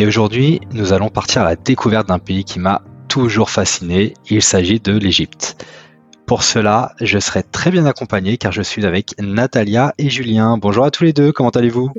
[0.00, 4.14] Et aujourd'hui, nous allons partir à la découverte d'un pays qui m'a toujours fasciné.
[4.30, 5.66] Il s'agit de l'Égypte.
[6.24, 10.56] Pour cela, je serai très bien accompagné car je suis avec Natalia et Julien.
[10.56, 11.90] Bonjour à tous les deux, comment allez-vous?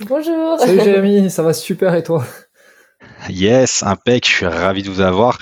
[0.00, 2.26] Bonjour Salut Jérémy, ça va super et toi?
[3.30, 5.38] Yes, impec, je suis ravi de vous avoir.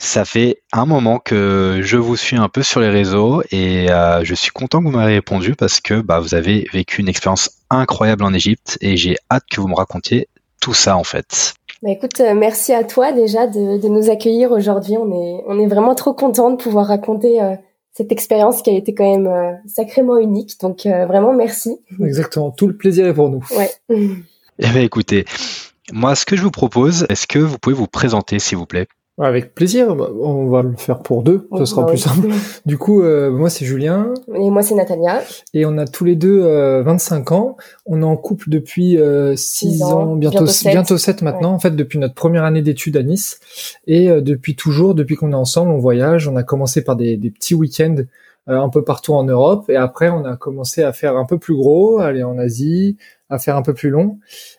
[0.00, 4.24] Ça fait un moment que je vous suis un peu sur les réseaux et euh,
[4.24, 7.50] je suis content que vous m'ayez répondu parce que bah, vous avez vécu une expérience
[7.68, 10.26] incroyable en Égypte et j'ai hâte que vous me racontiez
[10.60, 11.54] tout ça en fait.
[11.82, 14.98] Bah écoute, euh, merci à toi déjà de, de nous accueillir aujourd'hui.
[14.98, 17.54] On est, on est vraiment trop content de pouvoir raconter euh,
[17.92, 20.60] cette expérience qui a été quand même euh, sacrément unique.
[20.60, 21.78] Donc euh, vraiment merci.
[22.04, 23.42] Exactement, tout le plaisir est pour nous.
[23.56, 23.70] Ouais.
[23.88, 25.24] Eh bien écoutez,
[25.90, 28.86] moi ce que je vous propose, est-ce que vous pouvez vous présenter s'il vous plaît?
[29.20, 32.28] Avec plaisir, on va le faire pour deux, ce sera bah plus simple.
[32.66, 35.22] Du coup, euh, moi c'est Julien Et moi c'est Natalia.
[35.54, 37.56] et on a tous les deux euh, 25 ans.
[37.86, 38.98] On est en couple depuis
[39.36, 43.02] 6 Six ans, bientôt, bientôt 7 maintenant, en fait depuis notre première année d'études à
[43.02, 43.40] Nice.
[43.86, 46.28] Et euh, depuis toujours, depuis qu'on est ensemble, on voyage.
[46.28, 47.96] On a commencé par des, des petits week-ends
[48.48, 51.38] euh, un peu partout en Europe et après on a commencé à faire un peu
[51.38, 52.96] plus gros, aller en Asie,
[53.30, 54.18] à faire un peu plus long.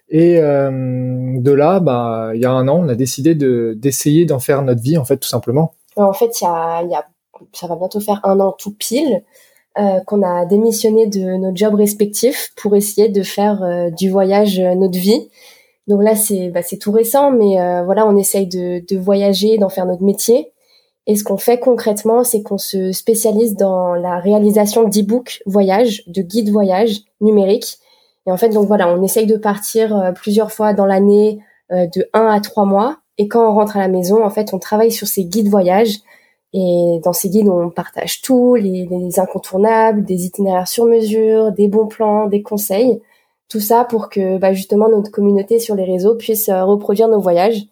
[0.10, 4.26] Et euh, de là, bah, il y a un an, on a décidé de d'essayer
[4.26, 5.74] d'en faire notre vie, en fait, tout simplement.
[5.96, 7.06] En fait, il y a, y a,
[7.54, 9.24] ça va bientôt faire un an tout pile
[9.78, 14.60] euh, qu'on a démissionné de nos jobs respectifs pour essayer de faire euh, du voyage
[14.60, 15.30] euh, notre vie.
[15.88, 19.70] Donc là, c'est bah, tout récent, mais euh, voilà, on essaye de, de voyager, d'en
[19.70, 20.52] faire notre métier.
[21.08, 26.22] Et ce qu'on fait concrètement, c'est qu'on se spécialise dans la réalisation d'e-books voyage, de
[26.22, 27.80] guides voyage numériques.
[28.28, 31.40] Et en fait, donc voilà, on essaye de partir euh, plusieurs fois dans l'année,
[31.72, 32.98] euh, de 1 à 3 mois.
[33.18, 35.98] Et quand on rentre à la maison, en fait, on travaille sur ces guides voyage.
[36.54, 41.68] Et dans ces guides, on partage tout, les, les incontournables, des itinéraires sur mesure, des
[41.68, 43.02] bons plans, des conseils.
[43.48, 47.20] Tout ça pour que bah, justement notre communauté sur les réseaux puisse euh, reproduire nos
[47.20, 47.64] voyages.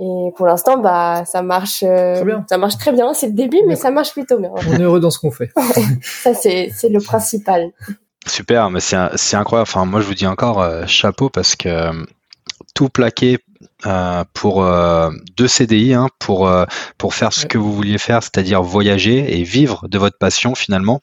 [0.00, 2.46] Et pour l'instant, bah ça marche, euh, Très bien.
[2.48, 3.12] ça marche très bien.
[3.14, 4.52] C'est le début, mais ça marche plutôt bien.
[4.54, 5.50] On est heureux dans ce qu'on fait.
[6.02, 7.72] Ça c'est c'est le principal.
[8.28, 9.68] Super, mais c'est c'est incroyable.
[9.70, 11.92] Enfin, moi je vous dis encore euh, chapeau parce que euh,
[12.74, 13.38] tout plaqué
[13.86, 16.64] euh, pour euh, deux CDI, hein, pour euh,
[16.98, 17.48] pour faire ce Ouais.
[17.48, 21.00] que vous vouliez faire, c'est-à-dire voyager et vivre de votre passion finalement.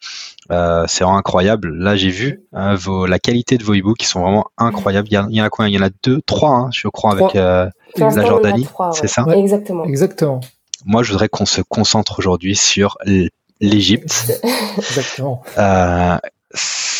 [0.51, 1.73] Euh, c'est vraiment incroyable.
[1.75, 5.07] Là, j'ai vu hein, vos, la qualité de vos e-books qui sont vraiment incroyables.
[5.09, 5.67] Il y, a, il y en a quoi?
[5.67, 8.65] Il y en a deux, trois, hein, je crois, avec euh, la Jordanie.
[8.65, 9.23] trois, C'est ça?
[9.23, 9.39] Ouais.
[9.39, 9.85] Exactement.
[9.85, 10.41] Exactement.
[10.85, 12.97] Moi, je voudrais qu'on se concentre aujourd'hui sur
[13.59, 14.39] l'Égypte.
[14.77, 15.41] Exactement.
[15.57, 16.17] Euh,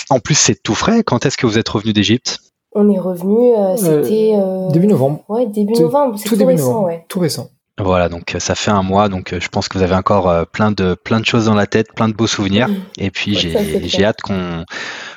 [0.10, 1.04] en plus, c'est tout frais.
[1.04, 2.40] Quand est-ce que vous êtes revenu d'Égypte?
[2.74, 5.24] On est revenu, euh, c'était euh, Début novembre.
[5.30, 6.18] Ouais, début Tout- novembre.
[6.20, 6.86] C'est Tout récent, novembre.
[6.88, 7.06] ouais.
[7.08, 7.50] Tout récent.
[7.78, 10.30] Voilà, donc euh, ça fait un mois, donc euh, je pense que vous avez encore
[10.30, 12.70] euh, plein de plein de choses dans la tête, plein de beaux souvenirs.
[12.98, 14.64] Et puis Ouais, j'ai hâte qu'on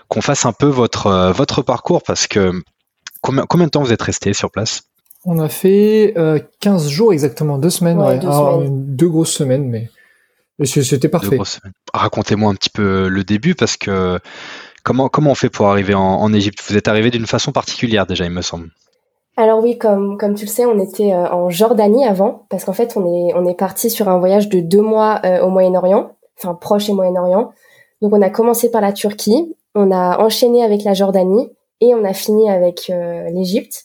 [0.08, 2.50] qu'on fasse un peu votre euh, votre parcours parce que
[3.20, 4.82] combien combien de temps vous êtes resté sur place?
[5.24, 7.98] On a fait euh, 15 jours exactement, deux semaines.
[7.98, 8.96] Ouais, Ouais, deux Alors, semaines.
[8.96, 9.88] deux grosses semaines, mais
[10.66, 11.38] c'était parfait.
[11.92, 14.18] Racontez-moi un petit peu le début parce que
[14.82, 16.60] comment comment on fait pour arriver en, en Égypte?
[16.66, 18.70] Vous êtes arrivé d'une façon particulière déjà, il me semble.
[19.36, 22.72] Alors oui, comme comme tu le sais, on était euh, en Jordanie avant, parce qu'en
[22.72, 26.10] fait, on est on est parti sur un voyage de deux mois euh, au Moyen-Orient,
[26.38, 27.52] enfin proche et Moyen-Orient.
[28.02, 32.04] Donc on a commencé par la Turquie, on a enchaîné avec la Jordanie et on
[32.04, 33.84] a fini avec euh, l'Égypte.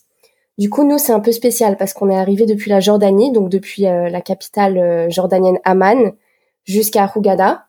[0.60, 3.50] Du coup, nous, c'est un peu spécial parce qu'on est arrivé depuis la Jordanie, donc
[3.50, 6.14] depuis euh, la capitale euh, jordanienne Amman
[6.66, 7.66] jusqu'à Hurghada.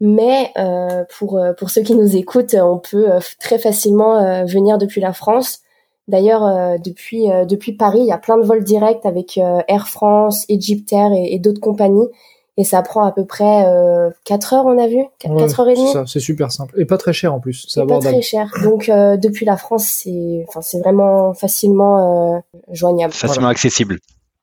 [0.00, 4.44] Mais euh, pour euh, pour ceux qui nous écoutent, on peut euh, très facilement euh,
[4.44, 5.60] venir depuis la France.
[6.08, 9.60] D'ailleurs, euh, depuis euh, depuis Paris, il y a plein de vols directs avec euh,
[9.68, 12.08] Air France, Egyptair et, et d'autres compagnies.
[12.56, 14.98] Et ça prend à peu près euh, 4 heures, on a vu?
[15.18, 15.86] 4, Ouais, heures et demie?
[15.88, 16.78] c'est ça, C'est super simple.
[16.78, 17.64] Et pas très cher en plus.
[17.68, 18.52] C'est pas très cher.
[18.62, 22.38] Donc euh, depuis la France, c'est enfin c'est vraiment facilement euh,
[22.70, 23.12] joignable.
[23.12, 23.98] Facilement accessible.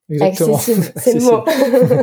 [0.10, 0.56] Exactement.
[0.56, 1.44] Accessible, c'est le mot.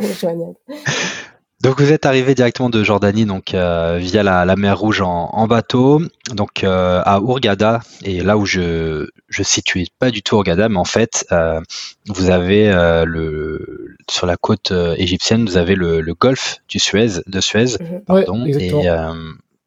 [0.20, 0.54] joignable.
[1.60, 5.28] Donc vous êtes arrivé directement de Jordanie, donc euh, via la, la mer Rouge en,
[5.32, 6.00] en bateau,
[6.32, 10.76] donc euh, à Hurghada, et là où je je situais pas du tout Hurghada, mais
[10.78, 11.60] en fait euh,
[12.06, 16.78] vous avez euh, le sur la côte euh, égyptienne, vous avez le, le golfe du
[16.78, 18.00] Suez, de Suez, Mhm.
[18.06, 18.82] pardon, Ouais, exactement.
[18.82, 19.12] et euh,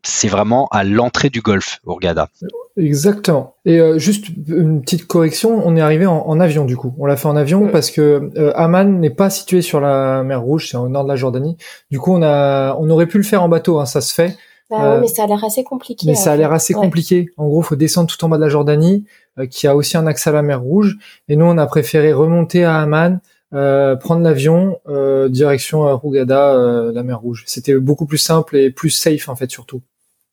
[0.03, 2.29] c'est vraiment à l'entrée du golfe, Hurghada.
[2.77, 3.55] Exactement.
[3.65, 6.93] Et euh, juste une petite correction, on est arrivé en, avion du coup.
[6.97, 10.41] On l'a fait en avion parce que euh, Amman n'est pas situé sur la mer
[10.41, 11.57] Rouge, c'est au nord de la Jordanie.
[11.91, 14.37] Du coup, on a, on aurait pu le faire en bateau, hein, ça se fait.
[14.69, 16.07] Bah mais ça a l'air assez compliqué.
[16.07, 17.27] Mais ça a l'air assez compliqué.
[17.35, 19.05] En gros, faut descendre tout en bas de la Jordanie,
[19.49, 20.97] qui a aussi un accès à la mer Rouge.
[21.27, 23.19] Et nous, on a préféré remonter à Amman,
[23.53, 27.43] euh, prendre l'avion euh, direction à Rougada, euh, la mer Rouge.
[27.47, 29.81] C'était beaucoup plus simple et plus safe en fait surtout.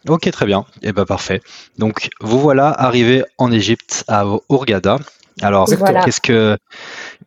[0.07, 0.65] Ok, très bien.
[0.83, 1.41] Et eh ben parfait.
[1.79, 4.99] Donc vous voilà arrivé en Égypte à Hurghada.
[5.43, 5.69] Alors
[6.05, 6.57] qu'est-ce que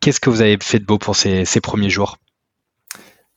[0.00, 2.16] qu'est-ce que vous avez fait de beau pour ces, ces premiers jours?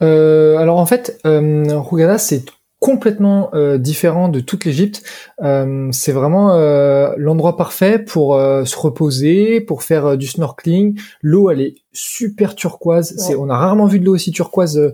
[0.02, 2.46] Alors en fait, Hurghada c'est
[2.86, 5.02] complètement euh, différent de toute l'Égypte.
[5.42, 11.00] Euh, c'est vraiment euh, l'endroit parfait pour se reposer, pour faire du snorkeling.
[11.22, 13.16] L'eau, elle est super turquoise.
[13.18, 14.94] C'est, on a rarement vu de l'eau aussi turquoise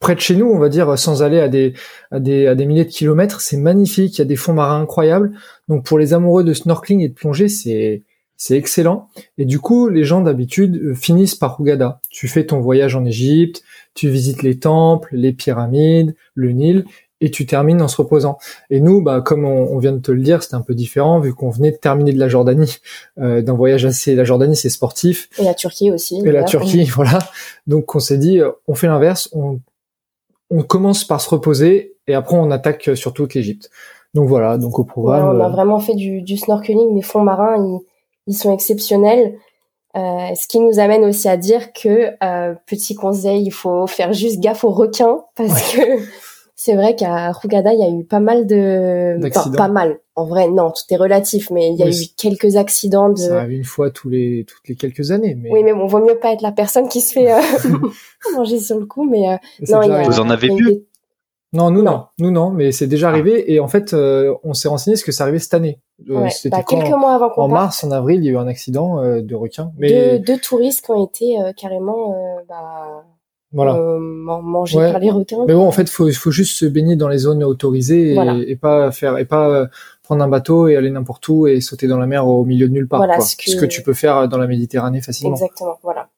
[0.00, 1.74] près de chez nous, on va dire, sans aller à des,
[2.10, 3.40] à des, à des milliers de kilomètres.
[3.40, 4.16] C'est magnifique.
[4.16, 5.32] Il y a des fonds marins incroyables.
[5.68, 8.02] Donc pour les amoureux de snorkeling et de plongée, c'est
[8.40, 9.08] c'est excellent.
[9.36, 12.00] Et du coup, les gens d'habitude finissent par Hurghada.
[12.08, 13.62] Tu fais ton voyage en Égypte,
[13.92, 16.86] tu visites les temples, les pyramides, le Nil,
[17.20, 18.38] et tu termines en se reposant.
[18.70, 21.34] Et nous, bah, comme on, vient de te le dire, c'était un peu différent vu
[21.34, 22.78] qu'on venait de terminer de la Jordanie,
[23.18, 24.14] euh, d'un voyage assez.
[24.14, 25.28] La Jordanie, c'est sportif.
[25.38, 26.22] Et la Turquie aussi.
[26.24, 27.18] Et la Turquie, voilà.
[27.66, 29.28] Donc, on s'est dit, euh, on fait l'inverse.
[29.32, 29.60] On,
[30.50, 33.70] on commence par se reposer et après on attaque sur toute l'Égypte.
[34.14, 34.58] Donc voilà.
[34.58, 35.36] Donc au programme.
[35.36, 36.94] on a euh, vraiment fait du, du snorkeling.
[36.94, 37.80] Les fonds marins, ils,
[38.26, 39.36] ils sont exceptionnels.
[39.96, 44.12] Euh, ce qui nous amène aussi à dire que euh, petit conseil, il faut faire
[44.12, 45.80] juste gaffe aux requins parce que
[46.62, 49.98] c'est vrai qu'à Rugada, il y a eu pas mal de, enfin, pas mal.
[50.14, 53.16] En vrai, non, tout est relatif, mais il y a eu quelques accidents de.
[53.16, 55.50] Ça arrive une fois tous les toutes les quelques années, mais.
[55.50, 57.40] Oui, mais bon, vaut mieux pas être la personne qui se fait euh,
[58.36, 59.38] manger sur le coup, mais
[59.70, 60.84] non, il y a, vous en avez vu
[61.52, 62.04] non, nous non.
[62.18, 63.10] nous non, mais c'est déjà ah.
[63.10, 65.80] arrivé et en fait, euh, on s'est renseigné ce que ça arrivait cette année.
[66.08, 68.46] Euh, bah, quelques mois avant qu'on En mars, en avril, il y a eu un
[68.46, 69.72] accident euh, de requin.
[69.76, 72.14] Mais deux, touristes qui ont été carrément
[72.48, 73.04] bah,
[73.52, 73.74] voilà.
[74.00, 75.44] mangés par les requins.
[75.46, 78.16] Mais bon, en fait, faut faut juste se baigner dans les zones autorisées
[78.46, 79.68] et, pas faire et pas
[80.02, 82.72] prendre un bateau et aller n'importe où et sauter dans la mer au milieu de
[82.72, 82.98] nulle part.
[82.98, 83.50] Voilà, Ce, que...
[83.50, 85.34] ce que tu peux faire dans la Méditerranée facilement.
[85.34, 86.08] Exactement, voilà.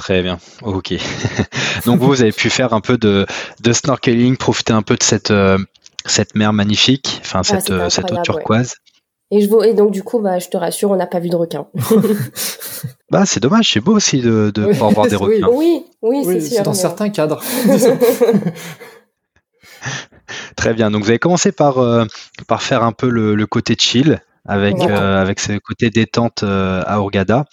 [0.00, 0.94] Très bien, ok.
[1.84, 3.26] Donc vous, avez pu faire un peu de,
[3.62, 5.58] de snorkeling, profiter un peu de cette, euh,
[6.06, 8.76] cette mer magnifique, enfin cette, euh, cette eau turquoise.
[9.30, 11.36] Et, je, et donc du coup, bah, je te rassure, on n'a pas vu de
[11.36, 11.66] requin.
[13.10, 15.48] bah c'est dommage, c'est beau aussi de, de pouvoir voir des requins.
[15.52, 16.62] Oui, oui, c'est sûr.
[16.62, 17.42] Dans certains cadres.
[20.56, 20.90] Très bien.
[20.90, 22.04] Donc vous avez commencé par, euh,
[22.46, 27.46] par faire un peu le, le côté chill avec, avec ce côté détente à Hurghada.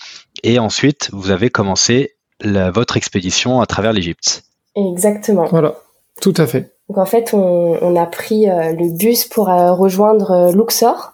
[0.44, 4.44] Et ensuite, vous avez commencé votre expédition à travers l'Égypte.
[4.76, 5.46] Exactement.
[5.46, 5.76] Voilà,
[6.22, 6.78] tout à fait.
[6.90, 11.14] Donc en fait, on, a pris euh, le bus pour euh, rejoindre euh, Luxor.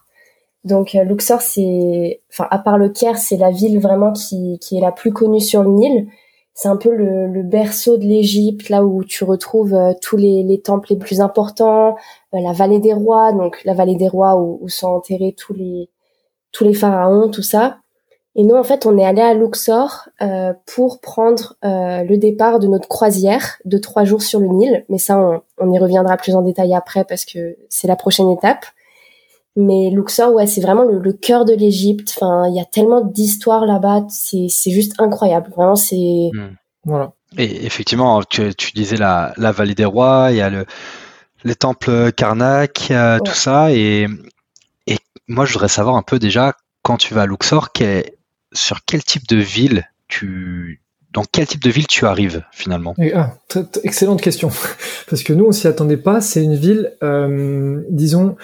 [0.64, 4.82] Donc Luxor, c'est, enfin à part le Caire, c'est la ville vraiment qui, qui est
[4.82, 6.08] la plus connue sur le Nil.
[6.54, 10.90] C'est un peu le, berceau de l'Égypte, là où tu retrouves tous les, les, temples
[10.92, 11.96] les plus importants,
[12.32, 15.90] la vallée des rois, donc la vallée des rois où, où sont enterrés tous les
[16.54, 17.80] tous les pharaons, tout ça.
[18.36, 22.60] Et nous, en fait, on est allé à Luxor euh, pour prendre euh, le départ
[22.60, 24.86] de notre croisière de trois jours sur le Nil.
[24.90, 28.30] Mais ça, on, on y reviendra plus en détail après parce que c'est la prochaine
[28.30, 28.66] étape.
[29.56, 32.14] Mais Luxor, ouais, c'est vraiment le, le cœur de l'Égypte.
[32.16, 34.06] Enfin, il y a tellement d'histoires là-bas.
[34.10, 35.52] C'est, c'est juste incroyable.
[35.56, 36.32] Vraiment, c'est.
[36.34, 36.56] Hmm.
[36.86, 37.14] Voilà.
[37.38, 40.28] Et effectivement, tu, tu disais la, la vallée des rois.
[40.32, 40.66] Il y a le
[41.44, 42.92] les temples Karnak,
[43.24, 43.72] tout ça.
[43.72, 44.08] Et,
[44.88, 48.06] et moi, je voudrais savoir un peu déjà quand tu vas à Luxor, quel,
[48.54, 50.80] sur quel type de ville tu
[51.12, 52.96] dans quel type de ville tu arrives finalement?
[53.14, 53.36] Ah,
[53.84, 54.50] Excellente question,
[55.10, 56.22] parce que nous on s'y attendait pas.
[56.22, 58.36] C'est une ville, euh, disons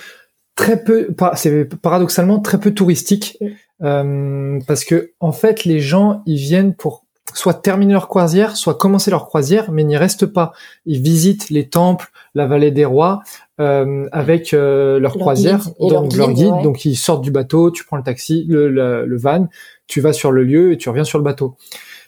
[0.59, 3.37] très peu, c'est paradoxalement très peu touristique,
[3.81, 8.73] euh, parce que en fait les gens ils viennent pour soit terminer leur croisière, soit
[8.73, 10.51] commencer leur croisière, mais n'y restent pas.
[10.85, 13.21] Ils visitent les temples, la vallée des rois,
[13.61, 16.61] euh, avec euh, leur, croisière, donc leur guide.
[16.61, 19.47] Donc ils sortent du bateau, tu prends le taxi, le, le, van,
[19.87, 21.55] tu vas sur le lieu et tu reviens sur le bateau.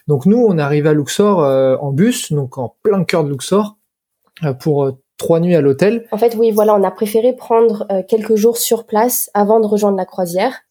[0.08, 3.30] Donc nous, on est arrivé à Luxor euh, en bus, donc en plein cœur de
[3.30, 3.78] Luxor,
[4.44, 6.08] euh, pour trois nuits à l'hôtel.
[6.12, 9.98] En fait, oui, voilà, on a préféré prendre quelques jours sur place avant de rejoindre
[9.98, 10.62] la croisière.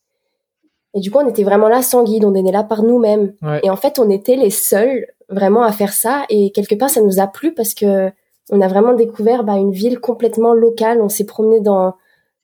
[0.95, 3.33] Et du coup, on était vraiment là sans guide, on était là par nous-mêmes.
[3.63, 6.25] Et en fait, on était les seuls vraiment à faire ça.
[6.29, 8.11] Et quelque part, ça nous a plu parce que
[8.51, 11.01] on a vraiment découvert bah, une ville complètement locale.
[11.01, 11.95] On s'est promené dans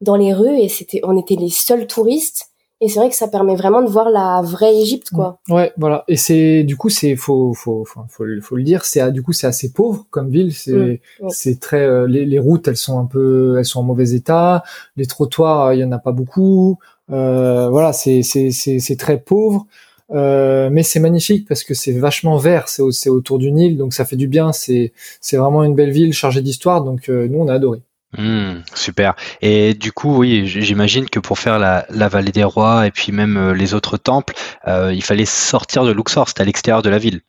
[0.01, 2.51] dans les rues et c'était, on était les seuls touristes.
[2.83, 5.39] Et c'est vrai que ça permet vraiment de voir la vraie Égypte, quoi.
[5.49, 6.05] Ouais, voilà.
[6.09, 9.33] Et c'est du coup c'est faut faut faut faut, faut le dire, c'est du coup
[9.33, 10.53] c'est assez pauvre comme ville.
[10.53, 13.83] C'est Mm, c'est très euh, les, les routes elles sont un peu elles sont en
[13.83, 14.63] mauvais état.
[14.97, 16.79] Les trottoirs il y en a pas beaucoup.
[17.11, 19.67] Euh, voilà c'est c'est c'est c'est très pauvre.
[20.13, 23.93] Euh, mais c'est magnifique parce que c'est vachement vert, c'est c'est autour du Nil, donc
[23.93, 24.53] ça fait du bien.
[24.53, 27.81] C'est c'est vraiment une belle ville chargée d'histoire, donc euh, nous on a adoré.
[28.17, 29.15] Hmm, super.
[29.43, 33.13] Et du coup, oui, j'imagine que pour faire la, la vallée des rois et puis
[33.13, 34.35] même euh, les autres temples,
[34.69, 37.21] euh, il fallait sortir de Luxor, c'était à l'extérieur de la ville.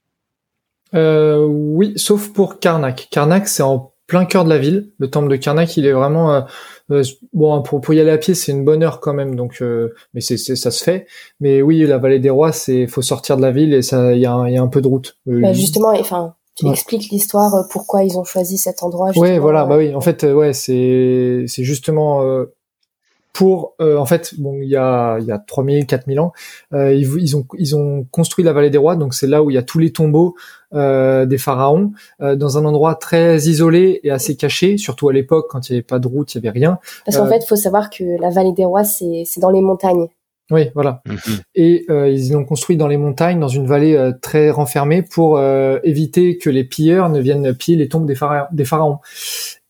[0.93, 3.07] Euh, oui, sauf pour Karnak.
[3.11, 4.91] Karnak, c'est en plein cœur de la ville.
[4.99, 6.45] Le temple de Karnak, il est vraiment
[6.89, 7.03] euh,
[7.33, 9.35] bon pour pour y aller à pied, c'est une bonne heure quand même.
[9.35, 11.07] Donc, euh, mais c'est c'est- ça se fait.
[11.41, 14.21] Mais oui, la vallée des rois, c'est faut sortir de la ville et ça, il
[14.21, 15.17] y a un, il y a un peu de route.
[15.25, 16.71] Bah, justement, enfin, tu Ouais.
[16.71, 19.11] expliques l'histoire, euh, pourquoi ils ont choisi cet endroit.
[19.11, 19.95] Justement, voilà, euh, bah oui.
[19.95, 22.23] En fait, euh, ouais, c'est c'est justement
[23.33, 26.33] pour euh, en fait, bon, il y a il y a 3000 4000 ans,
[26.73, 29.51] euh, ils, ils ont ils ont construit la vallée des rois, donc c'est là où
[29.51, 30.33] il y a tous les tombeaux
[30.73, 35.45] euh, des pharaons euh, dans un endroit très isolé et assez caché, surtout à l'époque
[35.51, 36.79] quand il n'y avait pas de route, il y avait rien.
[37.05, 39.61] Parce qu'en fait, il faut savoir que la vallée des rois, c'est c'est dans les
[39.61, 40.07] montagnes.
[40.49, 41.01] Oui, voilà.
[41.05, 41.17] Mhm.
[41.55, 45.37] Et euh, ils l'ont construit dans les montagnes, dans une vallée euh, très renfermée, pour
[45.37, 48.99] euh, éviter que les pilleurs ne viennent piller les tombes des, phara- des pharaons.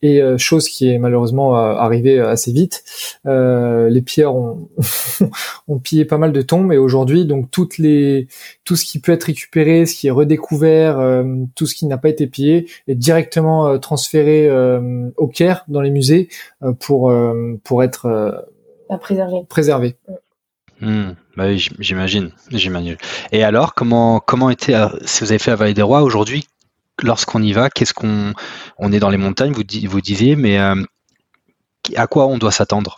[0.04, 2.84] Et euh, chose qui est malheureusement euh, arrivée assez vite,
[3.26, 4.70] euh, les pilleurs ont,
[5.68, 8.28] ont pillé pas mal de tombes et aujourd'hui donc toutes les
[8.64, 11.24] tout ce qui peut être récupéré, ce qui est redécouvert, euh,
[11.56, 15.82] tout ce qui n'a pas été pillé est directement euh, transféré euh, au Caire dans
[15.82, 16.30] les musées
[16.62, 18.32] euh, pour euh, pour être euh,
[19.50, 19.96] préservé.
[20.80, 22.98] Hmm, bah oui, j'im- j'imagine, j'imagine.
[23.32, 26.48] Et alors, comment comment était, euh, si vous avez fait la vallée des rois aujourd'hui,
[27.02, 28.34] lorsqu'on y va, qu'est-ce qu'on
[28.78, 30.76] on est dans les montagnes, vous di- vous disiez, mais euh,
[31.96, 32.98] à quoi on doit s'attendre?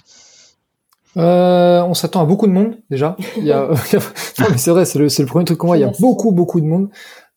[1.18, 3.16] Euh, on s'attend à beaucoup de monde déjà.
[3.38, 3.68] Il y a...
[3.68, 5.78] non, mais c'est vrai, c'est le, c'est le premier truc qu'on voit.
[5.78, 6.90] Il y a beaucoup beaucoup de monde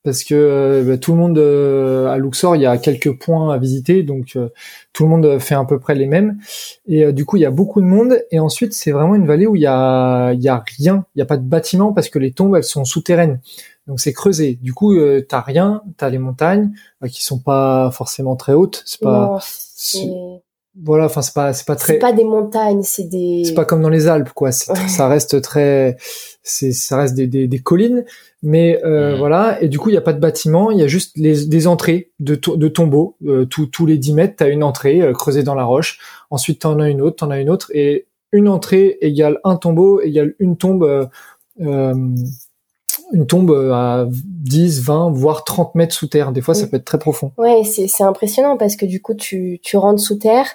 [0.05, 3.55] parce que euh, bah, tout le monde euh, à Luxor, il y a quelques points
[3.55, 4.49] à visiter, donc euh,
[4.93, 6.39] tout le monde fait à peu près les mêmes.
[6.87, 8.19] Et euh, du coup, il y a beaucoup de monde.
[8.31, 11.21] Et ensuite, c'est vraiment une vallée où il y a il y a rien, il
[11.21, 13.41] y a pas de bâtiment parce que les tombes elles sont souterraines.
[13.87, 14.59] Donc c'est creusé.
[14.63, 16.73] Du coup, euh, t'as rien, t'as les montagnes
[17.09, 18.83] qui sont pas forcément très hautes.
[18.87, 19.41] C'est pas
[20.07, 20.42] Non,
[20.81, 23.43] voilà, enfin c'est pas c'est pas très c'est pas des montagnes, c'est des.
[23.45, 24.89] c'est pas comme dans les Alpes quoi c'est Ouais.
[24.89, 25.97] ça reste très
[26.43, 28.05] c'est ça reste des, des, des collines
[28.43, 29.19] mais euh, Mhm.
[29.19, 31.45] voilà et du coup il y a pas de bâtiment il y a juste les,
[31.47, 35.13] des entrées de, de tombeaux euh, tous tous les 10 mètres t'as une entrée euh,
[35.13, 35.99] creusée dans la roche
[36.31, 40.01] ensuite t'en as une autre t'en as une autre et une entrée égale un tombeau
[40.01, 41.05] égale une tombe euh,
[41.61, 41.95] euh,
[43.13, 46.33] une tombe à 10, 20, voire 30 mètres sous terre.
[46.33, 46.71] Des fois, ça Oui.
[46.71, 47.33] peut être très profond.
[47.37, 50.47] Ouais, c'est c'est impressionnant parce que du coup tu tu rentres sous terre,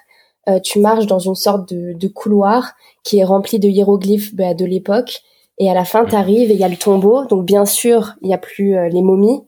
[0.63, 2.73] tu marches dans une sorte de de couloir
[3.03, 5.21] qui est rempli de hiéroglyphes bah, de l'époque
[5.57, 7.25] et à la fin t'arrives et il y a le tombeau.
[7.25, 9.41] Donc bien sûr il y a plus euh, les momies,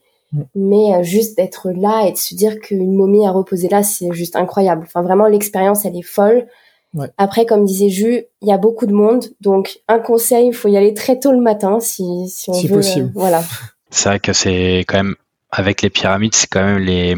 [0.55, 4.11] mais euh, juste d'être là et de se dire qu'une momie a reposé là, c'est
[4.13, 4.83] juste incroyable.
[4.85, 6.47] Enfin vraiment l'expérience elle est folle.
[6.95, 7.07] Ouais.
[7.19, 10.69] Après, comme disait Jus, il y a beaucoup de monde, donc un conseil, il faut
[10.69, 12.73] y aller très tôt le matin si, si on Si veut.
[12.73, 13.11] euh, possible.
[13.13, 13.43] voilà.
[13.91, 15.15] C'est vrai que c'est quand même,
[15.51, 17.15] avec les pyramides, c'est quand même les,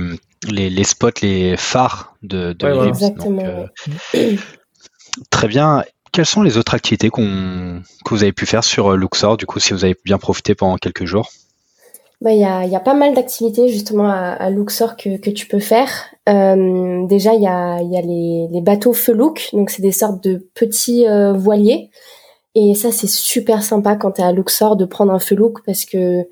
[0.50, 2.92] les, les spots, les phares de, de Ouais, voilà.
[2.92, 3.12] l'Égypte.
[3.12, 3.44] Exactement.
[3.44, 3.70] Donc,
[4.16, 4.36] euh,
[5.30, 5.84] très bien.
[6.12, 9.46] Quelles sont les autres activités qu'on, que vous avez pu faire sur euh, Luxor, du
[9.46, 11.30] coup, si vous avez bien profité pendant quelques jours?
[12.20, 15.30] Bah, il y a, y a pas mal d'activités justement à, à Luxor que, que
[15.30, 15.90] tu peux faire.
[16.30, 19.92] Euh, déjà, il y a, il y a les, les bateaux felouk, donc c'est des
[19.92, 21.90] sortes de petits euh, voiliers.
[22.54, 26.28] Et ça, c'est super sympa quand t'es à Luxor de prendre un felouk parce que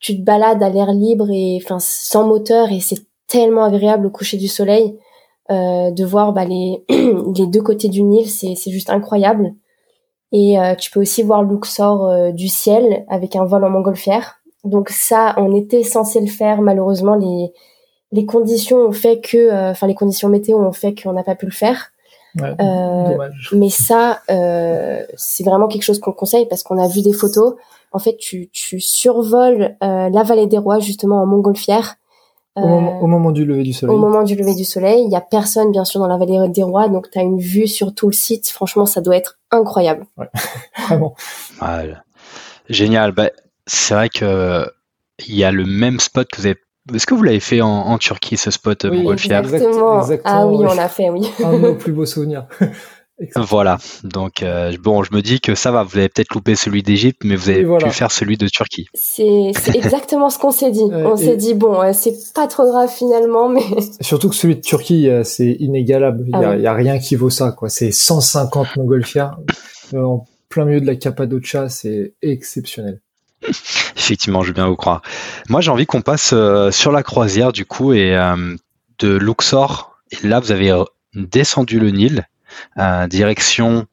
[0.00, 4.10] tu te balades à l'air libre et enfin sans moteur et c'est tellement agréable au
[4.10, 4.98] coucher du soleil
[5.50, 9.54] euh, de voir bah, les, les deux côtés du Nil, c'est c'est juste incroyable.
[10.32, 14.36] Et euh, tu peux aussi voir Luxor euh, du ciel avec un vol en montgolfière.
[14.64, 16.60] Donc ça, on était censé le faire.
[16.62, 17.52] Malheureusement, les
[18.12, 21.34] les conditions ont fait que, euh, enfin les conditions météo ont fait qu'on n'a pas
[21.34, 21.90] pu le faire.
[22.40, 23.28] Ouais, Euh.
[23.52, 27.54] Mais ça, euh, c'est vraiment quelque chose qu'on conseille parce qu'on a vu des photos.
[27.92, 31.96] En fait, tu, tu survoles euh, la vallée des rois justement en montgolfière.
[32.56, 33.96] Au, moment, au moment du lever du soleil.
[33.96, 36.38] au moment du lever du soleil, il y a personne bien sûr dans la vallée
[36.48, 38.48] des rois, donc tu as une vue sur tout le site.
[38.48, 40.06] Franchement, ça doit être incroyable.
[40.86, 41.16] Vraiment.
[41.60, 41.94] Ouais,
[42.68, 43.10] génial.
[43.10, 43.30] Bah,
[43.66, 44.66] c'est vrai que
[45.26, 46.56] il y a le même spot que vous avez.
[46.94, 50.00] Est-ce que vous l'avez fait en, en Turquie, ce spot euh, Oui, Exactement.
[50.00, 50.66] exactement, ah oui, oui.
[50.68, 51.26] on l'a fait, oui.
[51.42, 52.46] Un de nos plus beaux souvenirs.
[53.36, 53.78] Voilà.
[54.02, 55.82] Donc, euh, bon, je me dis que ça va.
[55.82, 57.86] Vous avez peut-être loupé celui d'Égypte, mais vous avez voilà.
[57.88, 58.86] pu faire celui de Turquie.
[58.94, 60.80] C'est exactement ce qu'on s'est dit.
[60.92, 63.62] Euh, on et- s'est dit bon, euh, c'est pas trop grave finalement, mais
[64.00, 66.24] Surtout que celui de Turquie, euh, c'est inégalable.
[66.26, 66.56] Il y, Ah a, oui.
[66.58, 67.68] il y a rien qui vaut ça, quoi.
[67.68, 69.36] C'est 150 montgolfières.
[69.94, 73.00] Euh, en plein milieu de la Cappadocia, c'est exceptionnel.
[73.96, 75.02] Effectivement, je veux bien vous croire.
[75.48, 78.54] Moi, j'ai envie qu'on passe euh, sur la croisière du coup et euh,
[78.98, 79.96] de Luxor.
[80.10, 80.72] Et là, vous avez
[81.14, 82.26] descendu le Nil,
[83.08, 83.86] direction.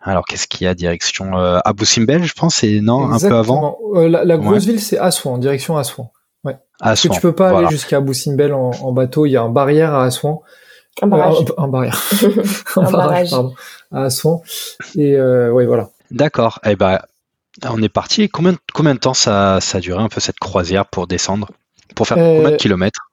[0.00, 3.78] Alors, qu'est-ce qu'il y a Direction Abu Simbel, je pense, et non, un peu avant.
[3.94, 6.10] la, grosse ville, c'est Assouan, direction Assouan.
[6.44, 6.56] Ouais.
[6.78, 9.26] Parce que tu peux pas aller jusqu'à Abu Simbel en, bateau.
[9.26, 10.42] Il y a un barrière à Assouan.
[11.00, 11.36] Un barrage.
[11.56, 12.00] un, barrière.
[12.76, 13.54] un, barrage, pardon.
[13.92, 14.42] À Assouan.
[14.96, 15.90] Et euh, oui, voilà.
[16.10, 16.60] D'accord.
[16.64, 16.98] Eh ben,
[17.68, 18.28] on est parti.
[18.28, 21.50] Combien, combien de temps ça, ça a duré un peu cette croisière pour descendre?
[21.94, 23.10] Pour faire combien de euh, kilomètres?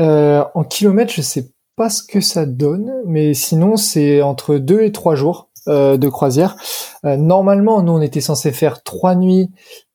[0.00, 4.82] euh, En kilomètres, je sais pas ce que ça donne, mais sinon c'est entre deux
[4.82, 6.56] et trois jours euh, de croisière.
[7.04, 9.50] Euh, normalement, nous on était censé faire trois nuits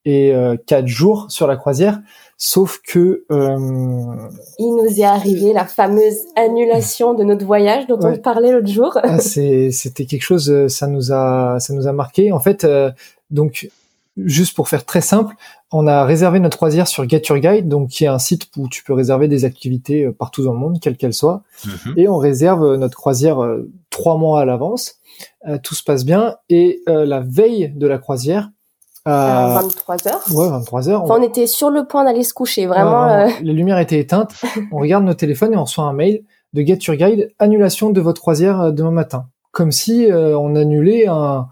[0.10, 0.34] et
[0.68, 2.00] quatre jours sur la croisière.
[2.38, 8.54] Sauf que il nous est arrivé la fameuse annulation de notre voyage dont on parlait
[8.54, 8.98] l'autre jour.
[9.04, 12.32] ah, c'était quelque chose, ça nous a ça nous a marqué.
[12.32, 12.66] En fait,
[13.32, 13.70] donc
[14.18, 15.36] juste pour faire très simple,
[15.72, 18.68] on a réservé notre croisière sur Get Your Guide, donc qui est un site où
[18.68, 21.44] tu peux réserver des activités euh, partout dans le monde, quelles qu'elles soient.
[21.66, 21.94] Mhm.
[21.98, 24.96] Et on réserve euh, notre croisière euh, trois mois à l'avance.
[25.64, 26.36] tout se passe bien.
[26.50, 28.52] Et la veille de la croisière,
[29.06, 30.24] à 23 heures.
[30.32, 31.04] Ouais, 23 heures.
[31.10, 31.22] on...
[31.24, 33.26] était sur le point d'aller se coucher, vraiment.
[33.42, 34.36] Les lumières étaient éteintes.
[34.72, 38.02] on regarde nos téléphones et on reçoit un mail de Get Your Guide, annulation de
[38.02, 39.28] votre croisière demain matin.
[39.52, 41.48] Comme si on annulait un,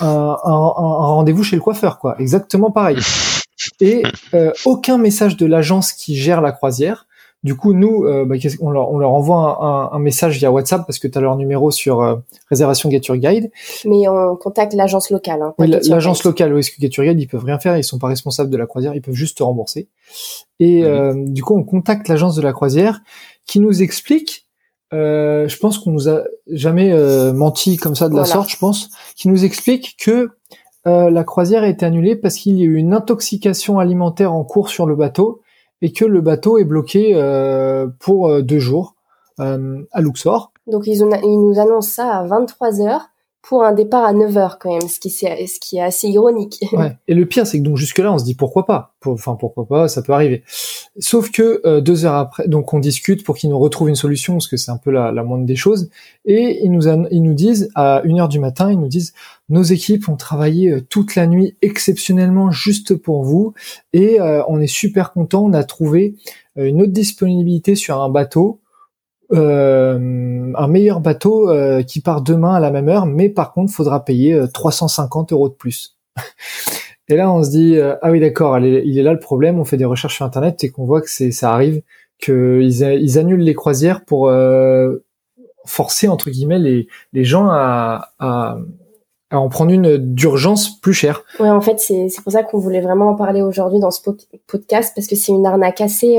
[0.00, 2.16] un, rendez-vous chez le coiffeur, quoi.
[2.18, 2.98] Exactement pareil.
[3.80, 4.02] Et
[4.34, 7.06] euh, aucun message de l'agence qui gère la croisière.
[7.42, 10.98] Du coup, nous, euh, bah, on, leur, on, leur, envoie un, message via WhatsApp parce
[10.98, 12.16] que tu as leur numéro sur euh,
[12.48, 13.50] réservation Get Your Guide.
[13.84, 15.42] Mais on contacte l'agence locale.
[15.42, 17.98] Hein, l'agence locale, oui, parce que Get Your Guide, ils peuvent rien faire, ils sont
[17.98, 19.88] pas responsables de la croisière, ils peuvent juste te rembourser.
[20.58, 20.82] Et
[21.14, 23.00] du coup, on contacte l'agence de la croisière
[23.46, 24.45] qui nous explique
[24.96, 28.58] euh, je pense qu'on nous a jamais euh, menti comme ça de la sorte, je
[28.58, 30.30] pense, qui nous explique que
[30.86, 34.44] euh, la croisière a été annulée parce qu'il y a eu une intoxication alimentaire en
[34.44, 35.42] cours sur le bateau
[35.82, 37.14] et que le bateau est bloqué
[37.98, 38.94] pour deux jours
[39.38, 40.52] à Luxor.
[40.66, 43.10] Donc ils, ils, nous annoncent ça à 23 heures
[43.48, 46.64] pour un départ à 9 heures quand même, ce qui, est, assez ironique.
[47.08, 48.96] Et le pire, c'est que donc jusque-là, on se dit pourquoi pas?
[49.04, 50.42] Enfin, pourquoi pas, ça peut arriver.
[50.98, 54.32] Sauf que euh, deux heures après, donc on discute pour qu'ils nous retrouvent une solution,
[54.32, 55.90] parce que c'est un peu la, la, moindre des choses.
[56.24, 59.14] Et ils nous, ils nous disent, à 1 heure du matin, ils nous disent,
[59.48, 63.54] nos équipes ont travaillé euh, toute la nuit exceptionnellement juste pour vous.
[63.92, 66.16] Et euh, on est super content, on a trouvé
[66.56, 68.60] une autre disponibilité sur un bateau
[69.32, 73.72] euh, un meilleur bateau euh, qui part demain à la même heure, mais par contre,
[73.72, 75.96] faudra payer 350 euh, euros de plus.
[77.08, 79.58] et là, on se dit ah oui d'accord, il est là le problème.
[79.58, 81.82] On fait des recherches sur internet et qu'on voit que c'est ça arrive
[82.18, 84.32] qu'ils ils annulent les croisières pour
[85.66, 88.58] forcer entre guillemets les, gens à, à,
[89.30, 91.24] à en prendre une d'urgence plus chère.
[91.38, 94.00] Ouais, en fait, c'est pour ça qu'on voulait vraiment en parler aujourd'hui dans ce
[94.46, 96.18] podcast parce que c'est une arnaque assez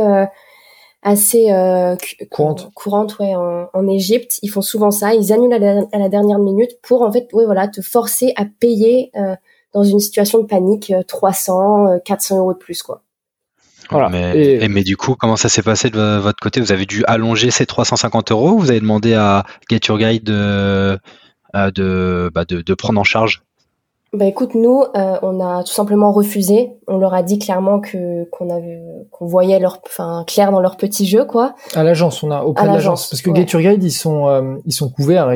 [1.02, 1.96] assez euh,
[2.30, 4.40] courante, courante ouais, en, en Égypte.
[4.42, 5.14] Ils font souvent ça.
[5.14, 5.60] Ils annulent à
[5.98, 9.36] la, dernière minute pour en fait, ouais, voilà, te forcer à payer euh,
[9.74, 13.04] dans une situation de panique 300, euh, 400 euros de plus, quoi.
[13.90, 14.10] Voilà.
[14.10, 14.68] Mais, et...
[14.68, 16.60] mais du coup, comment ça s'est passé de votre côté?
[16.60, 20.26] Vous avez dû allonger ces 350 euros ou vous avez demandé à Get Your Guide
[20.26, 21.00] de,
[21.54, 23.44] de, bah de, de prendre en charge?
[24.14, 26.72] Bah écoute, nous, euh, on a tout simplement refusé.
[26.88, 30.78] On leur a dit clairement que qu'on avait qu'on voyait leur, enfin clair dans leur
[30.78, 31.56] petit jeu quoi.
[31.74, 33.46] À l'agence, on a auprès de l'agence parce que ouais.
[33.46, 35.34] Guide ils sont euh, ils sont couverts.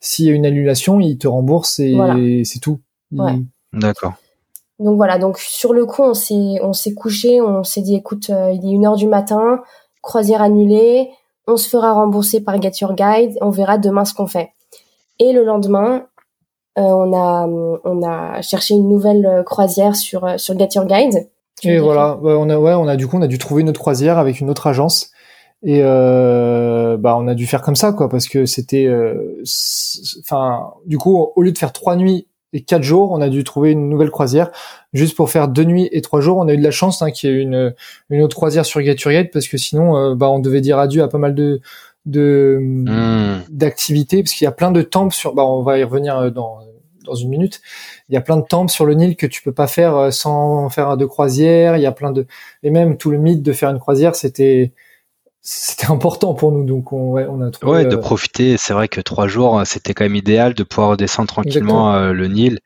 [0.00, 2.80] S'il y a une annulation, ils te remboursent et c'est tout.
[3.12, 3.38] Ouais.
[3.74, 4.14] D'accord.
[4.78, 8.30] Donc voilà, donc sur le coup, on s'est on s'est couché, on s'est dit écoute,
[8.30, 9.62] euh, il est une heure du matin,
[10.02, 11.08] croisière annulée,
[11.46, 14.50] on se fera rembourser par Get Your Guide, on verra demain ce qu'on fait.
[15.18, 16.06] Et le lendemain,
[16.82, 17.46] on a
[17.84, 21.28] on a cherché une nouvelle euh, croisière sur euh, sur Get Your Guide.
[21.62, 23.80] Et voilà, on a ouais, on a du coup on a dû trouver une autre
[23.80, 25.10] croisière avec une autre agence.
[25.62, 28.90] Et euh, bah on a dû faire comme ça quoi parce que c'était
[30.20, 33.42] enfin du coup au lieu de faire trois nuits et quatre jours on a dû
[33.42, 34.50] trouver une nouvelle croisière.
[34.92, 37.10] Juste pour faire deux nuits et trois jours on a eu de la chance hein,
[37.10, 37.74] qu'il y ait une
[38.10, 41.02] une autre croisière sur Get Your Guide parce que sinon bah on devait dire adieu
[41.02, 41.62] à pas mal de
[42.06, 43.42] de hmm.
[43.50, 46.60] d'activités parce qu'il y a plein de temples sur bah on va y revenir dans
[47.06, 47.60] dans une minute.
[48.08, 50.10] Il y a plein de temples sur le Nil que tu peux pas faire euh,
[50.10, 51.76] sans faire de croisière.
[51.76, 52.26] Il y a plein de
[52.62, 54.72] et même tout le mythe de faire une croisière c'était
[55.40, 56.64] c'était important pour nous.
[56.64, 58.56] Donc on, ouais, on a trouvé ouais de euh, profiter.
[58.58, 62.28] C'est vrai que trois jours c'était quand même idéal de pouvoir redescendre tranquillement euh, le
[62.28, 62.58] Nil.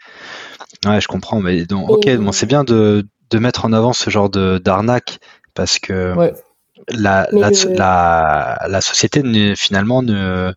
[0.86, 4.08] Ouais je comprends mais donc ok bon c'est bien de de mettre en avant ce
[4.10, 5.20] genre de d'arnaque
[5.54, 6.32] parce que ouais
[6.92, 9.22] la, la, la, société
[9.56, 10.52] finalement ne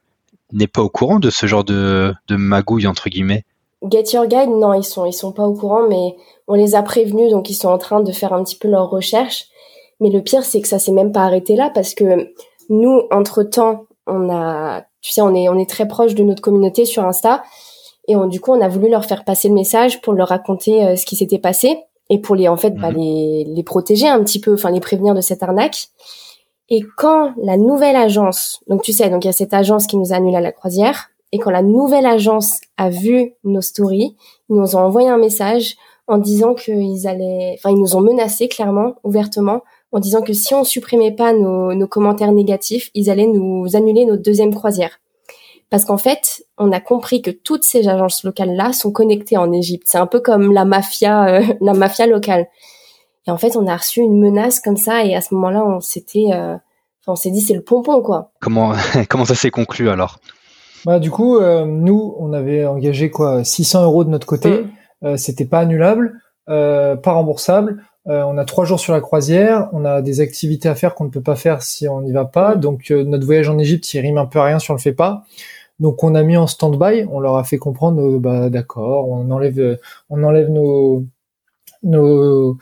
[0.51, 3.43] n'est pas au courant de ce genre de, de magouille entre guillemets.
[3.89, 6.15] Get Your Guide, non, ils sont ils sont pas au courant, mais
[6.47, 8.89] on les a prévenus, donc ils sont en train de faire un petit peu leurs
[8.89, 9.47] recherches.
[9.99, 12.31] Mais le pire, c'est que ça s'est même pas arrêté là, parce que
[12.69, 16.41] nous, entre temps, on a, tu sais, on est on est très proche de notre
[16.41, 17.43] communauté sur Insta,
[18.07, 20.85] et on, du coup, on a voulu leur faire passer le message pour leur raconter
[20.85, 21.77] euh, ce qui s'était passé
[22.09, 22.97] et pour les en fait bah, mhm.
[22.97, 25.89] les les protéger un petit peu, enfin les prévenir de cette arnaque.
[26.75, 29.95] Et quand la nouvelle agence, donc tu sais, donc il y a cette agence qui
[29.95, 34.15] nous annule à la croisière, et quand la nouvelle agence a vu nos stories,
[34.49, 35.75] ils nous ont envoyé un message
[36.07, 40.55] en disant qu'ils allaient, enfin ils nous ont menacé clairement, ouvertement, en disant que si
[40.55, 44.99] on supprimait pas nos, commentaires négatifs, ils allaient nous annuler notre deuxième croisière.
[45.69, 49.85] Parce qu'en fait, on a compris que toutes ces agences locales-là sont connectées en Égypte.
[49.85, 52.47] C'est un peu comme la mafia, euh, la mafia locale.
[53.27, 55.79] Et en fait, on a reçu une menace comme ça, et à ce moment-là, on
[55.79, 56.55] s'était, euh,
[57.07, 58.31] on s'est dit c'est le pompon quoi.
[58.41, 58.73] Comment
[59.09, 60.19] comment ça s'est conclu alors?
[60.85, 64.65] Bah du coup, euh, nous, on avait engagé quoi 600 euros de notre côté.
[65.03, 67.83] Euh, c'était pas annulable, pas remboursable.
[68.05, 71.09] on a trois jours sur la croisière, on a des activités à faire qu'on ne
[71.09, 72.55] peut pas faire si on n'y va pas.
[72.55, 74.93] Donc notre voyage en Égypte, il rime un peu à rien si on le fait
[74.93, 75.23] pas.
[75.79, 79.79] Donc on a mis en stand-by, on leur a fait comprendre, bah d'accord, on enlève,
[80.09, 81.05] on enlève nos
[81.83, 82.57] nos,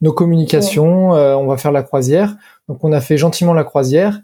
[0.00, 2.36] nos communications, euh, on va faire la croisière.
[2.68, 4.20] Donc on a fait gentiment la croisière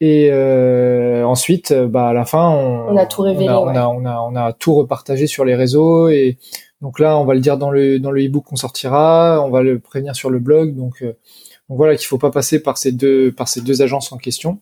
[0.00, 3.48] et euh, ensuite, euh, bah à la fin, on, on a tout révélé.
[3.48, 6.38] On a, on a, on a, tout repartagé sur les réseaux et
[6.82, 9.62] donc là, on va le dire dans le dans le ebook qu'on sortira, on va
[9.62, 10.74] le prévenir sur le blog.
[10.74, 14.18] Donc, donc voilà qu'il faut pas passer par ces deux par ces deux agences en
[14.18, 14.58] question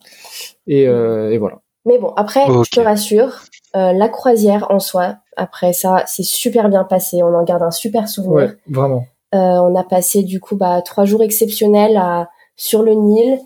[0.67, 1.59] et, et voilà.
[1.87, 3.43] Mais bon, après, je te rassure,
[3.75, 7.23] la croisière en soi, après ça, c'est super bien passé.
[7.23, 8.35] On en garde un super souvenir.
[8.35, 9.05] Ouais, vraiment.
[9.35, 13.41] Euh, on a passé du coup bah, trois jours exceptionnels à, sur le Nil.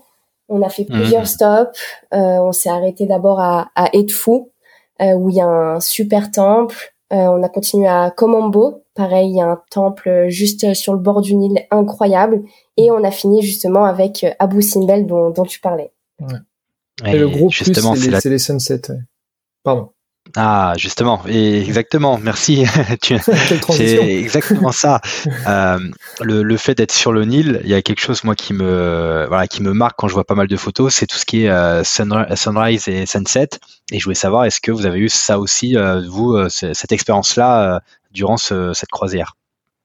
[0.47, 1.27] On a fait plusieurs mhm.
[1.27, 1.79] stops.
[2.13, 4.51] Euh, on s'est arrêté d'abord à, à Edfou,
[5.01, 6.93] euh, où il y a un super temple.
[7.11, 8.83] on a continué à Komombo.
[8.93, 12.43] Pareil, il y a un temple juste sur le bord du Nil incroyable.
[12.77, 15.91] Et on a fini justement avec Abu Simbel dont, tu parlais.
[17.05, 18.91] Et, le gros plus, c'est les, sunsets.
[19.63, 19.89] Pardon.
[20.35, 22.65] Ah, justement, et exactement, merci.
[23.71, 25.01] c'est exactement ça.
[25.47, 25.79] Euh,
[26.21, 29.25] le, le, fait d'être sur le Nil, il y a quelque chose moi qui me
[29.27, 31.45] voilà qui me marque quand je vois pas mal de photos, c'est tout ce qui
[31.45, 33.49] est euh, sunrise et sunset.
[33.91, 36.91] Et je voulais savoir, est-ce que vous avez eu ça aussi, euh, vous, euh, cette
[36.91, 39.35] expérience-là durant ce, cette croisière?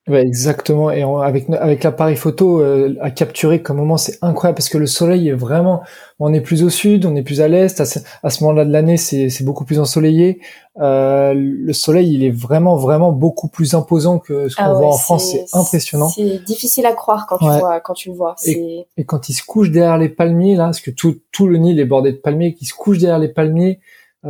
[0.06, 0.90] Ouais, exactement.
[0.90, 4.86] Et avec avec l'appareil photo euh, à capturer comme moment, c'est incroyable parce que le
[4.86, 5.82] soleil est vraiment.
[6.20, 7.80] On est plus au sud, on est plus à l'est.
[7.80, 10.40] À ce, à ce moment-là de l'année, c'est c'est beaucoup plus ensoleillé.
[10.78, 14.88] Euh, le soleil, il est vraiment vraiment beaucoup plus imposant que ce qu'on ah voit
[14.88, 15.30] en France.
[15.30, 16.08] C'est impressionnant.
[16.08, 18.34] C'est difficile à croire quand tu vois quand tu le vois.
[18.44, 21.56] Et, et, quand il se couche derrière les palmiers là, parce que tout tout le
[21.56, 23.80] Nil est bordé de palmiers, qui se couche derrière les palmiers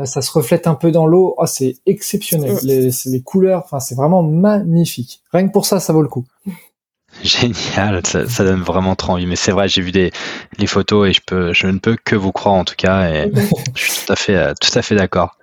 [0.05, 1.35] ça se reflète un peu dans l'eau.
[1.39, 2.55] Oh, c'est exceptionnel.
[2.55, 2.59] Mm.
[2.65, 5.23] Les, les couleurs, enfin, c'est vraiment magnifique.
[5.33, 6.25] Rien que pour ça, ça vaut le coup.
[7.23, 9.27] Génial, ça, ça, donne vraiment trop envie.
[9.27, 10.11] Mais c'est vrai, j'ai vu des
[10.59, 13.09] les photos et je peux, je ne peux que vous croire en tout cas.
[13.09, 13.31] Et
[13.75, 15.37] je suis tout à fait, tout à fait d'accord.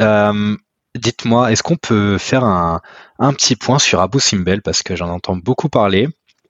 [0.00, 0.54] Euh,
[0.94, 2.82] Dites-moi, est-ce qu'on peut faire un,
[3.18, 4.60] un petit point sur Abu Simbel?
[4.60, 6.08] Parce que j'en entends beaucoup parler.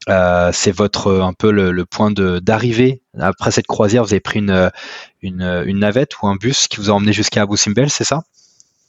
[0.09, 4.05] Euh, c'est votre euh, un peu le, point d'arrivée après cette croisière.
[4.05, 4.71] Vous avez pris une,
[5.23, 8.23] une, navette ou un bus qui vous a emmené jusqu'à Abu Simbel, c'est ça?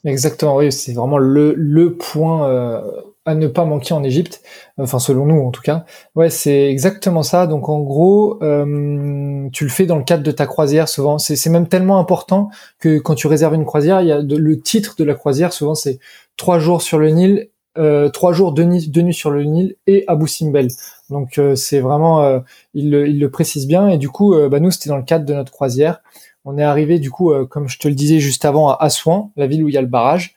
[0.04, 2.82] Exactement, oui, c'est vraiment le, le point euh,
[3.24, 4.42] à ne pas manquer en Égypte,
[4.76, 5.86] enfin selon nous en tout cas.
[6.14, 7.46] Ouais, c'est exactement ça.
[7.46, 11.18] Donc en gros, tu le fais dans le cadre de ta croisière souvent.
[11.18, 12.50] C'est même tellement important
[12.80, 15.74] que quand tu réserves une croisière, il y a le titre de la croisière souvent
[15.74, 16.00] c'est
[16.36, 20.04] trois jours sur le Nil, euh, trois jours de, de nuit sur le Nil et
[20.06, 20.68] Abu Simbel.
[21.10, 22.40] Donc euh, c'est vraiment, euh,
[22.72, 23.88] il, le précise bien.
[23.88, 26.00] Et du coup, euh, bah, nous c'était dans le cadre de notre croisière.
[26.44, 29.46] On est arrivé du coup, comme je te le disais juste avant, à Assouan, la
[29.46, 30.34] ville où il y a le barrage.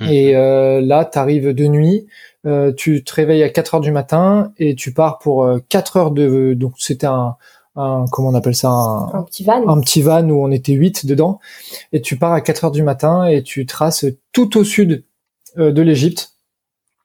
[0.00, 0.08] Mmh.
[0.08, 2.06] Et là, tu arrives de nuit,
[2.74, 6.54] tu te réveilles à 4 heures du matin et tu pars pour 4 heures de...
[6.54, 7.36] Donc c'était un,
[7.74, 11.04] un, comment on appelle ça un, petit van un petit van où on était 8
[11.04, 11.38] dedans
[11.92, 15.04] et tu pars à 4 heures du matin et tu traces tout au sud
[15.58, 16.35] de l'Égypte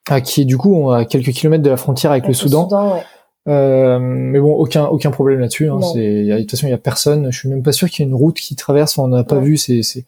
[0.09, 2.67] ah, qui est du coup à quelques kilomètres de la frontière avec, le Soudan.
[3.47, 5.69] Euh, mais bon, aucun aucun problème là-dessus.
[5.69, 5.79] Hein.
[5.81, 7.31] C'est, de toute façon, il y a personne.
[7.31, 8.97] Je suis même pas sûr qu'il y ait une route qui traverse.
[8.97, 9.57] On n'a pas vu.
[9.57, 10.05] C'est, c'est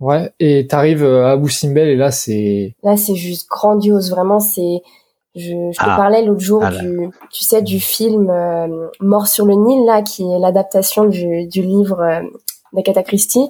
[0.00, 0.32] ouais.
[0.40, 2.74] Et t'arrives à Abu Simbel et là, c'est.
[2.82, 4.10] Là, c'est juste grandiose.
[4.10, 4.82] Vraiment, c'est.
[5.34, 5.96] Je, je te ah.
[5.96, 10.02] parlais l'autre jour ah du, tu sais, du film euh, Mort sur le Nil là,
[10.02, 12.20] qui est l'adaptation du, du livre euh,
[12.74, 13.48] d'Agatha Christie.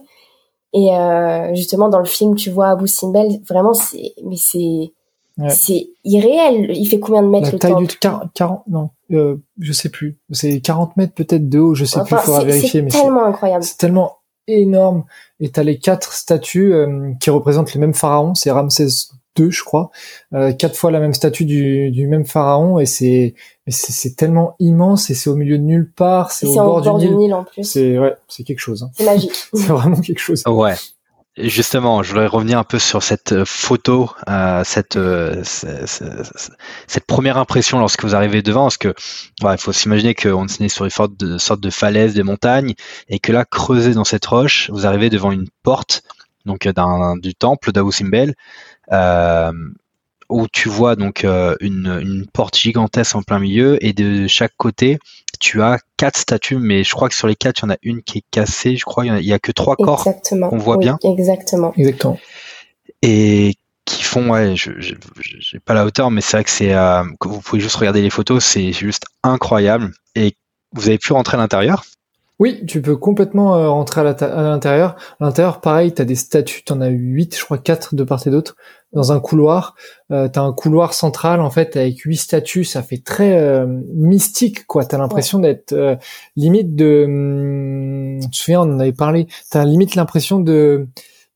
[0.75, 3.41] Et euh, justement, dans le film, tu vois Abu Simbel.
[3.49, 4.93] Vraiment, c'est, mais c'est
[5.51, 6.71] c'est irréel.
[6.77, 10.19] Il fait combien de mètres La taille du 40, non, euh, je sais plus.
[10.31, 12.85] C'est 40 mètres peut-être de haut, je sais plus, il faudra vérifier.
[12.89, 13.65] C'est tellement incroyable.
[13.65, 15.05] C'est tellement énorme.
[15.41, 18.35] Et t'as les quatre statues euh, qui représentent les mêmes pharaons.
[18.35, 18.89] C'est Ramsès
[19.35, 19.91] deux, je crois,
[20.35, 23.35] euh, quatre fois la même statue du, du même pharaon et c'est
[23.69, 27.33] c'est tellement immense et c'est au milieu de nulle part, c'est au bord, du, Nil.
[27.33, 27.65] en plus.
[27.65, 28.83] C'est ouais, c'est quelque chose.
[28.83, 28.91] Hein.
[28.95, 29.33] C'est magique.
[29.55, 30.43] c'est vraiment quelque chose.
[30.47, 30.75] Ouais.
[31.39, 37.39] Justement, je voudrais revenir un peu sur cette euh, photo, euh, cette, euh, cette première
[37.39, 38.93] impression lorsque vous arrivez devant, parce que
[39.41, 42.75] il faut s'imaginer qu'on est sur une sorte de, sorte de falaise, des montagnes,
[43.09, 46.03] et que là, creusé dans cette roche, vous arrivez devant une porte,
[46.45, 48.35] donc d'un du temple d'Abu Simbel,
[48.93, 49.53] euh,
[50.29, 51.25] où tu vois donc
[51.61, 54.99] une, porte gigantesque en plein milieu et de chaque côté
[55.43, 57.77] tu as quatre statues mais je crois que sur les quatre il y en a
[57.83, 59.05] une qui est cassée je crois.
[59.05, 60.07] Il y a, que trois corps
[60.49, 60.99] qu'on voit bien.
[61.03, 61.73] exactement.
[61.77, 62.17] Exactement.
[63.03, 67.03] Et qui font ouais je j'ai pas la hauteur mais c'est vrai que c'est euh,
[67.25, 69.91] vous pouvez juste regarder les photos c'est juste incroyable.
[70.15, 70.37] Et
[70.73, 71.83] vous avez pu rentrer à l'intérieur?
[72.39, 74.97] Oui, tu peux complètement euh, rentrer à l'intérieur.
[75.21, 78.05] À l'intérieur, pareil, tu as des statues, tu en as 8, je crois 4 de
[78.05, 78.57] part et d'autre,
[78.93, 79.75] dans un couloir.
[80.11, 83.67] Euh, tu as un couloir central, en fait, avec huit statues, ça fait très euh,
[83.95, 84.85] mystique, quoi.
[84.85, 85.97] Tu as l'impression d'être euh,
[86.37, 87.05] limite de...
[87.07, 90.87] Hum, je me souviens, on en avait parlé, tu as limite l'impression de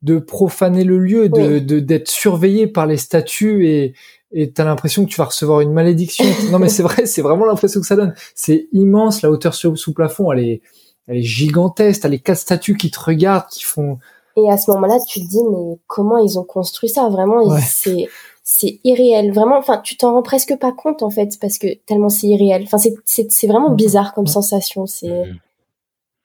[0.02, 3.94] de profaner le lieu, de d'être surveillé par les statues et
[4.32, 6.24] et t'as l'impression que tu vas recevoir une malédiction.
[6.52, 8.14] non mais c'est vrai, c'est vraiment l'impression que ça donne.
[8.34, 10.62] C'est immense, la hauteur sous, sous plafond, elle est,
[11.08, 13.98] elle est gigantesque, t'as les quatre statues qui te regardent, qui font...
[14.36, 17.08] Et à ce moment-là, tu te dis, mais comment ils ont construit ça?
[17.08, 18.08] Vraiment, c'est
[18.42, 19.32] c'est irréel.
[19.32, 22.62] Vraiment, enfin, tu t'en rends presque pas compte, en fait, parce que tellement c'est irréel.
[22.64, 24.86] Enfin, c'est vraiment bizarre comme sensation.
[24.86, 25.24] C'est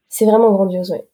[0.09, 1.07] c'est vraiment grandiose, ouais.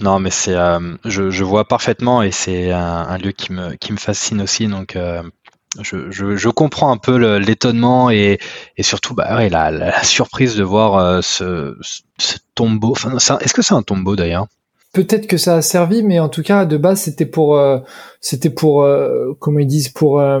[0.00, 3.92] Non, mais c'est, euh, je, je, vois parfaitement et c'est un, lieu qui me, qui
[3.92, 4.66] me fascine aussi.
[4.66, 5.22] Donc, euh,
[5.80, 8.38] je, je, je, comprends un peu l'étonnement et,
[8.76, 11.78] et, surtout bah, ouais, la, la, surprise de voir euh, ce,
[12.18, 12.92] ce, tombeau.
[12.92, 14.46] Enfin, est-ce que c'est un tombeau d'ailleurs?
[14.92, 17.78] Peut-être que ça a servi, mais en tout cas de base c'était pour euh,
[18.20, 20.40] c'était pour euh, comment ils disent pour euh,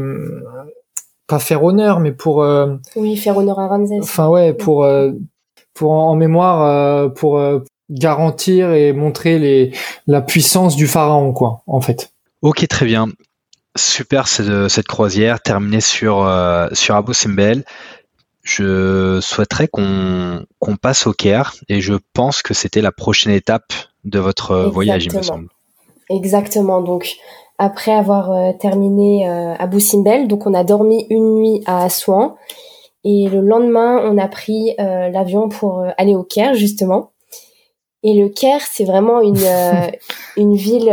[1.26, 2.46] pas faire honneur, mais pour
[2.96, 4.00] oui faire honneur à Ramsès.
[4.02, 4.86] Enfin ouais pour
[5.74, 7.40] pour en mémoire pour
[7.88, 9.72] garantir et montrer les
[10.06, 12.12] la puissance du pharaon quoi en fait.
[12.42, 13.08] Ok très bien.
[13.74, 17.64] Super cette, cette croisière terminée sur, euh, sur Abu Simbel.
[18.42, 23.72] Je souhaiterais qu'on qu'on passe au Caire et je pense que c'était la prochaine étape
[24.04, 25.48] de votre voyage, il me semble.
[26.10, 26.80] Exactement.
[26.80, 27.16] Donc,
[27.58, 32.36] après avoir euh, terminé euh, Abu Simbel, donc on a dormi une nuit à Assouan
[33.04, 37.10] et le lendemain, on a pris euh, l'avion pour aller au Caire, justement.
[38.02, 39.38] Et le Caire, c'est vraiment une,
[40.36, 40.90] une ville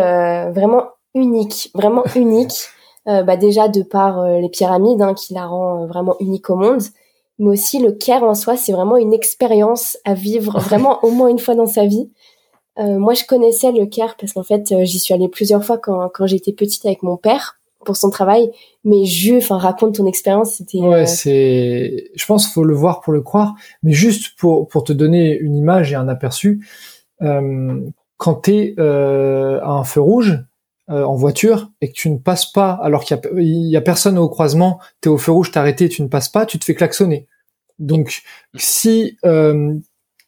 [0.53, 2.69] vraiment unique, vraiment unique.
[3.09, 6.49] Euh, bah déjà de par euh, les pyramides hein, qui la rend euh, vraiment unique
[6.49, 6.81] au monde,
[7.39, 11.29] mais aussi le Caire en soi, c'est vraiment une expérience à vivre vraiment au moins
[11.29, 12.11] une fois dans sa vie.
[12.79, 16.27] Moi, je connaissais le Caire parce qu'en fait, j'y suis allée plusieurs fois quand, quand
[16.27, 18.51] j'étais petite avec mon père pour son travail.
[18.83, 20.53] Mais je, enfin, raconte ton expérience.
[20.53, 20.79] C'était.
[20.79, 22.11] Ouais, c'est.
[22.15, 23.55] Je pense qu'il faut le voir pour le croire.
[23.83, 26.65] Mais juste pour pour te donner une image et un aperçu,
[27.21, 27.81] euh,
[28.17, 30.43] quand t'es euh, à un feu rouge,
[30.89, 34.27] euh, en voiture et que tu ne passes pas alors qu'il y, a, personne au
[34.27, 36.73] croisement, tu es au feu rouge, t'es arrêté, tu ne passes pas, tu te fais
[36.73, 37.27] klaxonner.
[37.77, 38.23] Donc
[38.55, 39.75] si euh,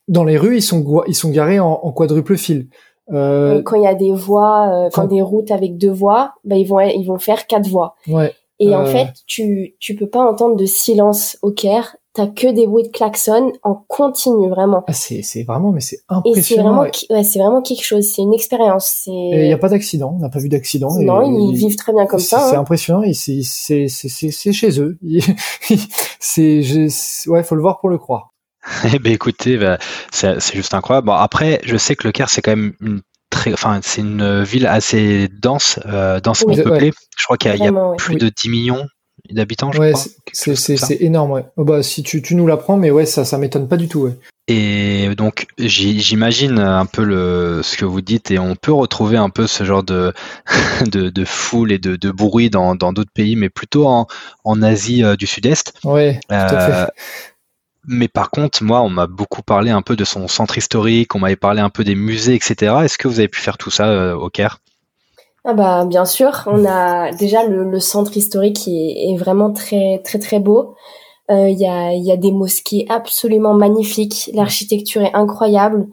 [0.08, 2.68] dans les rues ils sont ils sont garés en, quadruple fil.
[3.12, 6.68] Euh, quand il y a des voies, quand des routes avec deux voies, bah, ils
[6.68, 7.96] vont ils vont faire quatre voies.
[8.08, 8.34] Ouais.
[8.60, 12.68] Et en fait, tu tu peux pas entendre de silence au Caire t'as que des
[12.68, 14.84] bruits de klaxon en continu vraiment.
[14.88, 16.38] Ah, c'est c'est vraiment mais c'est impressionnant.
[16.38, 19.58] Et c'est vraiment ouais, c'est vraiment quelque chose, c'est une expérience, c'est il y a
[19.58, 22.40] pas d'accident, on n'a pas vu d'accident Non, ils, vivent très bien comme ça.
[22.50, 22.62] C'est hein.
[22.62, 24.98] impressionnant, c'est c'est c'est c'est chez eux.
[26.20, 26.62] c'est
[27.28, 28.31] ouais, faut le voir pour le croire.
[28.94, 29.78] Eh ben écoutez, bah,
[30.12, 31.08] c'est c'est juste incroyable.
[31.08, 34.44] Bon après, je sais que le Caire c'est quand même une très enfin c'est une
[34.44, 36.92] ville assez dense euh, densément peuplée.
[37.18, 38.86] Je crois qu'il y a, y a plus de 10 millions
[39.30, 39.94] d'habitants, je ouais,
[40.34, 41.46] C'est énorme, ouais.
[41.58, 44.02] Oh, bah, si tu, tu nous l'apprends, mais ouais, ça, ça m'étonne pas du tout,
[44.02, 44.18] ouais.
[44.48, 49.30] Et donc, j'imagine un peu le, ce que vous dites, et on peut retrouver un
[49.30, 50.14] peu ce genre de,
[50.92, 54.08] de, de foule et de, de bruit dans d'autres pays, mais plutôt en,
[54.44, 55.74] en Asie euh, du Sud-Est.
[55.84, 56.92] Ouais, tout à fait.
[57.84, 61.16] Euh, mais par contre, moi, on m'a beaucoup parlé un peu de son centre historique,
[61.16, 62.76] on m'avait parlé un peu des musées, etc.
[62.84, 64.60] Est-ce que vous avez pu faire tout ça euh, au Caire?
[65.44, 70.20] Ah bah bien sûr, on a déjà le, centre historique qui est, vraiment très très
[70.20, 70.76] très beau.
[71.32, 71.66] Euh, il y,
[72.12, 75.88] a, des mosquées absolument magnifiques, l'architecture est incroyable.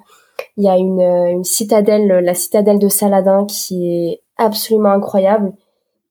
[0.58, 5.52] Il y a une, une citadelle, la citadelle de Saladin qui est absolument incroyable.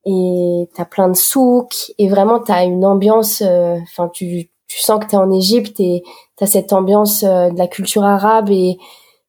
[0.06, 3.44] Et t'as plein de souks et vraiment t'as une ambiance.
[3.46, 6.04] Euh, enfin, tu tu sens que t'es en Égypte et
[6.36, 8.78] t'as cette ambiance euh, de la culture arabe et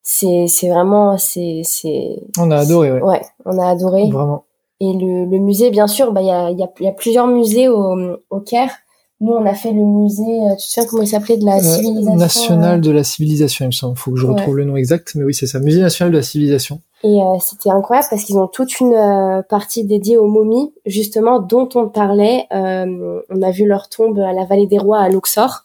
[0.03, 3.03] c'est c'est vraiment c'est c'est on a adoré ouais.
[3.03, 4.45] ouais on a adoré vraiment
[4.81, 7.27] Et le, le musée, bien sûr, bah il y a, y, a, y a plusieurs
[7.27, 8.71] musées au, au Caire.
[9.21, 12.15] Nous, on a fait le musée, euh, tu sais comment il s'appelait, de la civilisation.
[12.17, 13.97] National de la civilisation, il me semble.
[13.97, 16.23] Faut que je retrouve le nom exact, mais oui, c'est ça, Musée national de la
[16.23, 16.81] civilisation.
[17.03, 21.69] Et euh, c'était incroyable parce qu'ils ont toute une partie dédiée aux momies, justement, dont
[21.75, 22.47] on parlait.
[22.53, 25.65] Euh, on a vu leur tombe à la Vallée des Rois à Luxor.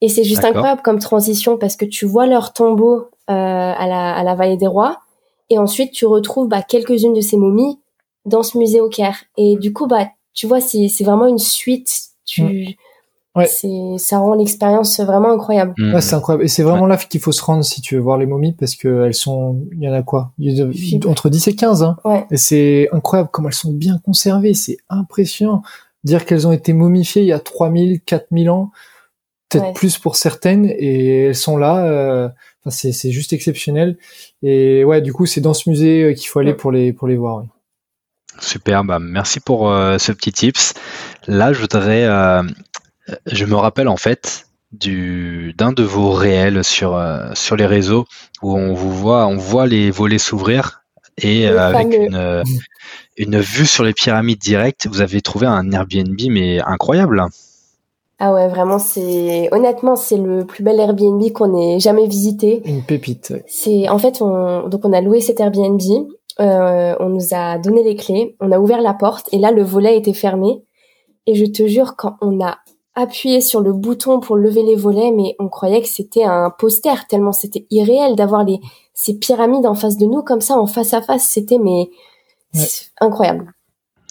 [0.00, 4.14] Et c'est juste incroyable comme transition parce que tu vois leur tombeau euh, à, la,
[4.14, 4.96] à la Vallée des Rois
[5.50, 7.78] et ensuite tu retrouves bah, quelques-unes de ces momies
[8.24, 9.24] dans ce musée au Caire.
[9.36, 12.09] Et du coup, bah, tu vois, c'est vraiment une suite.
[12.30, 13.38] Tu, mm.
[13.38, 13.46] ouais.
[13.46, 15.74] c'est, ça rend l'expérience vraiment incroyable.
[15.78, 15.94] Mm.
[15.94, 16.44] Ouais, c'est incroyable.
[16.44, 18.76] Et c'est vraiment là qu'il faut se rendre si tu veux voir les momies parce
[18.76, 20.32] que elles sont, il y en a quoi?
[20.38, 21.96] Il y a entre 10 et 15, hein.
[22.04, 22.26] Ouais.
[22.30, 24.54] Et c'est incroyable comment elles sont bien conservées.
[24.54, 25.62] C'est impressionnant.
[26.04, 28.70] Dire qu'elles ont été momifiées il y a 3000, 4000 ans
[29.50, 32.28] peut-être plus pour certaines et elles sont là euh,
[32.60, 33.98] enfin, c'est c'est juste exceptionnel
[34.42, 37.08] et ouais du coup c'est dans ce musée euh, qu'il faut aller pour les pour
[37.08, 37.44] les voir
[38.38, 40.74] super bah merci pour euh, ce petit tips.
[41.26, 42.42] Là je voudrais euh,
[43.26, 47.02] je me rappelle en fait du d'un de vos réels sur
[47.34, 48.06] sur les réseaux
[48.42, 50.82] où on vous voit on voit les volets s'ouvrir
[51.18, 52.44] et avec une
[53.16, 57.26] une vue sur les pyramides directes vous avez trouvé un Airbnb mais incroyable
[58.22, 62.60] ah ouais, vraiment, c'est honnêtement, c'est le plus bel Airbnb qu'on ait jamais visité.
[62.66, 63.32] Une pépite.
[63.46, 64.68] C'est en fait, on...
[64.68, 65.80] donc on a loué cet Airbnb,
[66.38, 69.62] euh, on nous a donné les clés, on a ouvert la porte et là le
[69.62, 70.62] volet était fermé.
[71.26, 72.58] Et je te jure, quand on a
[72.94, 77.06] appuyé sur le bouton pour lever les volets, mais on croyait que c'était un poster
[77.08, 78.60] tellement c'était irréel d'avoir les
[78.92, 81.26] ces pyramides en face de nous comme ça, en face à face.
[81.26, 81.88] C'était mais
[83.00, 83.50] incroyable.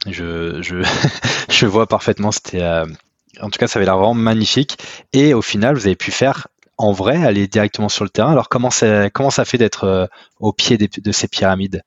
[0.07, 0.77] Je je
[1.49, 2.31] je vois parfaitement.
[2.31, 2.85] C'était euh,
[3.41, 4.77] en tout cas, ça avait l'air vraiment magnifique.
[5.13, 8.31] Et au final, vous avez pu faire en vrai, aller directement sur le terrain.
[8.31, 9.09] Alors, comment ça,
[9.45, 10.05] fait d'être euh,
[10.39, 11.83] au pied de ces pyramides?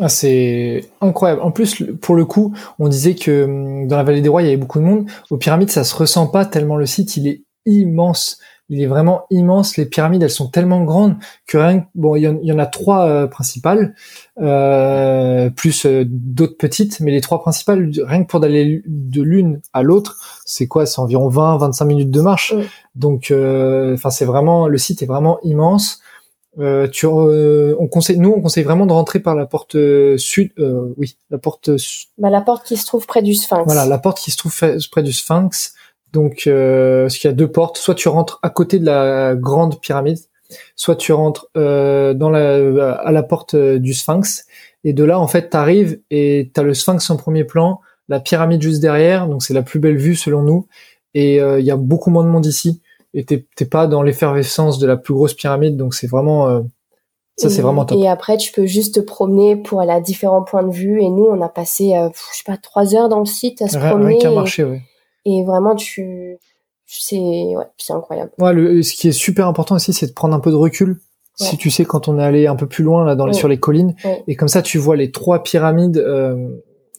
[0.00, 1.40] Ah, c'est incroyable.
[1.42, 4.46] En plus, pour le coup, on disait que hum, dans la vallée des rois, il
[4.46, 5.08] y avait beaucoup de monde.
[5.30, 9.26] Aux pyramides, ça se ressent pas tellement le site, il est immense il est vraiment
[9.30, 9.76] immense.
[9.76, 11.86] Les pyramides, elles sont tellement grandes que rien.
[11.94, 13.94] Bon, il y, en, a trois euh, principales,
[14.40, 19.60] euh, plus euh, d'autres petites, mais les trois principales, rien que pour d'aller de l'une
[19.72, 20.86] à l'autre, c'est quoi?
[20.86, 22.54] C'est environ 20-25 minutes de marche.
[22.94, 26.00] Donc, enfin, c'est vraiment le site est vraiment immense.
[26.92, 29.76] tu, on conseille, nous, on conseille vraiment de rentrer par la porte
[30.16, 30.50] sud.
[30.96, 31.70] oui, la porte.
[32.18, 33.64] Bah, la porte qui se trouve près du Sphinx.
[33.66, 34.56] Voilà, la porte qui se trouve
[34.90, 35.74] près du Sphinx.
[36.12, 37.76] Donc, euh, parce qu'il y a deux portes.
[37.76, 40.18] Soit tu rentres à côté de la grande pyramide,
[40.74, 44.46] soit tu rentres euh, dans la, à la porte euh, du Sphinx.
[44.84, 48.62] Et de là, en fait, t'arrives et t'as le Sphinx en premier plan, la pyramide
[48.62, 49.26] juste derrière.
[49.26, 50.68] Donc, c'est la plus belle vue selon nous.
[51.14, 52.80] Et euh, il y a beaucoup moins de monde ici.
[53.12, 55.76] Et t'es pas dans l'effervescence de la plus grosse pyramide.
[55.76, 56.60] Donc, c'est vraiment euh,
[57.36, 57.98] ça, c'est vraiment top.
[57.98, 61.02] Et après, tu peux juste te promener pour aller à différents points de vue.
[61.02, 63.76] Et nous, on a passé, je sais pas, trois heures dans le site à se
[63.76, 64.14] promener.
[64.14, 64.82] Rien qu'à marcher, ouais.
[65.26, 66.38] Et vraiment, tu,
[66.86, 68.30] c'est, ouais, c'est incroyable.
[68.38, 71.00] Ouais, le, ce qui est super important aussi, c'est de prendre un peu de recul.
[71.38, 73.46] Si tu sais quand on est allé un peu plus loin là dans les, sur
[73.46, 73.94] les collines
[74.26, 76.48] et comme ça tu vois les trois pyramides euh,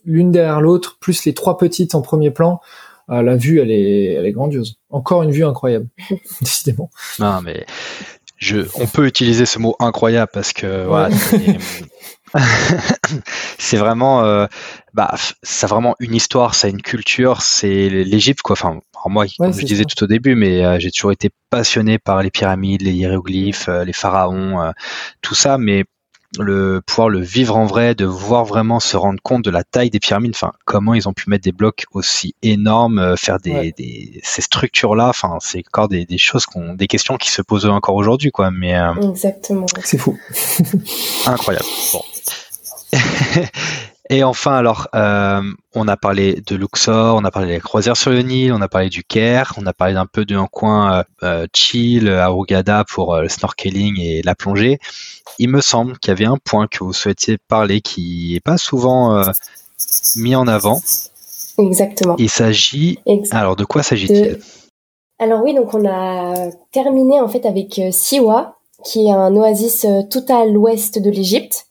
[0.05, 2.61] l'une derrière l'autre plus les trois petites en premier plan
[3.09, 4.77] euh, la vue elle est elle est grandiose.
[4.91, 5.87] Encore une vue incroyable
[6.41, 6.91] décidément.
[7.17, 7.65] Non mais
[8.37, 11.09] je on peut utiliser ce mot incroyable parce que voilà,
[13.57, 14.47] c'est vraiment euh,
[14.93, 15.13] bah
[15.43, 19.53] ça a vraiment une histoire ça a une culture c'est l'Égypte quoi enfin moi comme
[19.53, 22.91] je disais tout au début mais euh, j'ai toujours été passionné par les pyramides les
[22.91, 24.73] hiéroglyphes euh, les pharaons
[25.21, 25.85] tout ça mais
[26.37, 29.89] le pouvoir le vivre en vrai, de voir vraiment se rendre compte de la taille
[29.89, 34.19] des pyramides, enfin comment ils ont pu mettre des blocs aussi énormes, faire des, des
[34.23, 37.65] ces structures là, enfin c'est encore des, des choses qu'on, des questions qui se posent
[37.65, 38.51] encore aujourd'hui quoi.
[38.51, 40.19] Mais exactement, c'est fou,
[41.25, 41.65] incroyable.
[41.93, 42.01] Bon.
[44.09, 45.41] Et enfin, alors, euh,
[45.75, 48.69] on a parlé de Luxor, on a parlé des croisières sur le Nil, on a
[48.69, 52.85] parlé du Caire, on a parlé d'un peu d'un coin euh, euh, chill à Hurghada
[52.85, 54.79] pour le snorkeling et la plongée.
[55.39, 58.57] Il me semble qu'il y avait un point que vous souhaitiez parler qui est pas
[58.57, 59.21] souvent
[60.15, 60.81] mis en avant.
[61.57, 62.15] Exactement.
[62.17, 62.99] Il s'agit.
[63.31, 64.39] Alors, de quoi s'agit-il?
[65.19, 68.55] Alors oui, donc on a terminé en fait avec Siwa,
[68.85, 71.67] qui est un oasis tout à l'ouest de l'Égypte.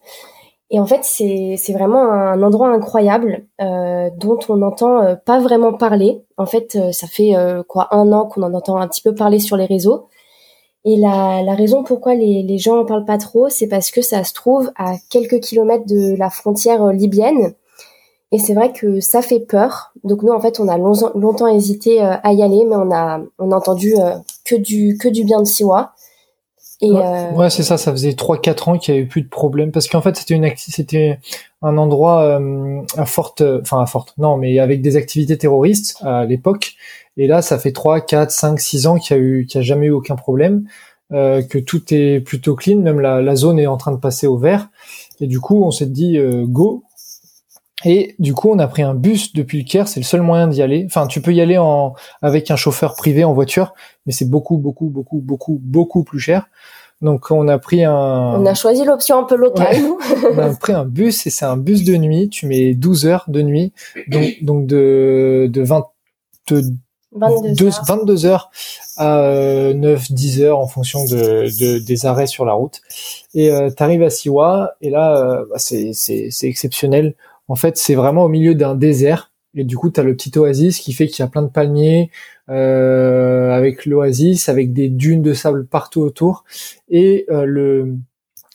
[0.70, 5.72] Et en fait, c'est vraiment un endroit incroyable euh, dont on n'entend euh, pas vraiment
[5.72, 6.24] parler.
[6.36, 9.14] En fait, euh, ça fait euh, quoi un an qu'on en entend un petit peu
[9.14, 10.09] parler sur les réseaux.
[10.84, 14.03] Et la, la raison pourquoi les, les gens en parlent pas trop, c'est parce que
[14.03, 17.55] ça se trouve à quelques kilomètres de la frontière libyenne.
[18.32, 19.93] Et c'est vrai que ça fait peur.
[20.03, 23.53] Donc nous, en fait, on a longtemps hésité à y aller, mais on a on
[23.53, 23.95] a entendu
[24.45, 25.93] que du que du bien de Siwa.
[26.83, 27.79] Et ouais, euh, ouais c'est ça.
[27.79, 30.51] Ça faisait 3-4 ans qu'il y avait plus de problème parce qu'en fait c'était une
[30.57, 31.18] c'était
[31.62, 36.24] un endroit euh, à forte, enfin à forte, non, mais avec des activités terroristes à
[36.24, 36.77] l'époque.
[37.16, 39.64] Et là, ça fait 3, 4, 5, 6 ans qu'il y a eu, qu'il y
[39.64, 40.66] a jamais eu aucun problème,
[41.12, 44.27] euh, que tout est plutôt clean, même la, la, zone est en train de passer
[44.27, 44.68] au vert.
[45.20, 46.83] Et du coup, on s'est dit euh, go.
[47.89, 50.49] Et du coup, on a pris un bus depuis le Caire, c'est le seul moyen
[50.49, 50.84] d'y aller.
[50.87, 53.74] Enfin, tu peux y aller en avec un chauffeur privé en voiture,
[54.07, 56.49] mais c'est beaucoup, beaucoup, beaucoup, beaucoup, beaucoup plus cher.
[57.01, 57.95] Donc on a pris un.
[57.95, 59.76] On a choisi l'option un peu locale.
[59.76, 60.32] Ouais.
[60.34, 62.28] on a pris un bus et c'est un bus de nuit.
[62.28, 63.72] Tu mets 12 heures de nuit,
[64.09, 65.87] donc donc de de 20
[67.12, 67.84] 22 deux, heures.
[67.87, 68.51] 22 heures
[68.97, 72.80] à euh, 9 10 heures en fonction de, de des arrêts sur la route.
[73.32, 77.14] Et euh, tu arrives à Siwa et là euh, bah, c'est c'est c'est exceptionnel.
[77.49, 80.38] En fait, c'est vraiment au milieu d'un désert et du coup, tu as le petit
[80.38, 82.11] oasis qui fait qu'il y a plein de palmiers
[82.51, 86.44] euh, avec l'oasis, avec des dunes de sable partout autour.
[86.90, 87.97] Et euh, le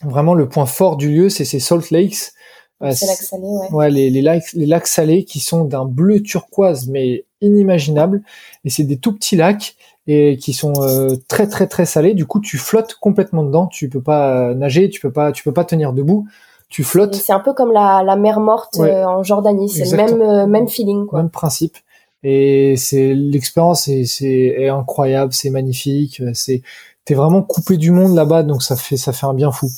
[0.04, 2.32] vraiment le point fort du lieu, c'est ces salt lakes.
[2.80, 3.70] C'est lacs salés, ouais.
[3.70, 8.22] ouais les, les, lacs, les lacs salés qui sont d'un bleu turquoise, mais inimaginable.
[8.64, 9.76] Et c'est des tout petits lacs
[10.08, 12.14] et qui sont euh, très très très salés.
[12.14, 13.68] Du coup, tu flottes complètement dedans.
[13.68, 16.26] Tu peux pas nager, tu peux pas, tu peux pas tenir debout.
[16.72, 17.14] Tu flottes.
[17.14, 18.90] C'est un peu comme la, la mer morte Ouais.
[18.90, 19.68] euh, en Jordanie.
[19.68, 21.18] C'est le même euh, même feeling, quoi.
[21.20, 21.76] même principe.
[22.24, 24.26] Et c'est l'expérience est, c'est
[24.58, 26.62] est incroyable, c'est magnifique, c'est
[27.04, 29.68] t'es vraiment coupé du monde là-bas, donc ça fait ça fait un bien fou.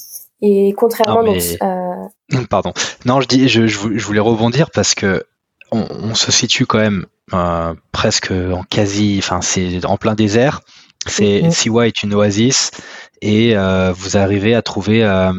[0.42, 2.72] Et contrairement Non, donc, mais- euh, Pardon.
[3.06, 5.24] Non, je dis, je, je vou- je voulais rebondir parce que
[5.72, 10.60] on, on se situe quand même euh, presque en quasi, enfin c'est en plein désert.
[11.06, 11.50] C'est Mhm.
[11.50, 12.70] Siwa est une oasis
[13.20, 15.32] et euh, vous arrivez à trouver euh,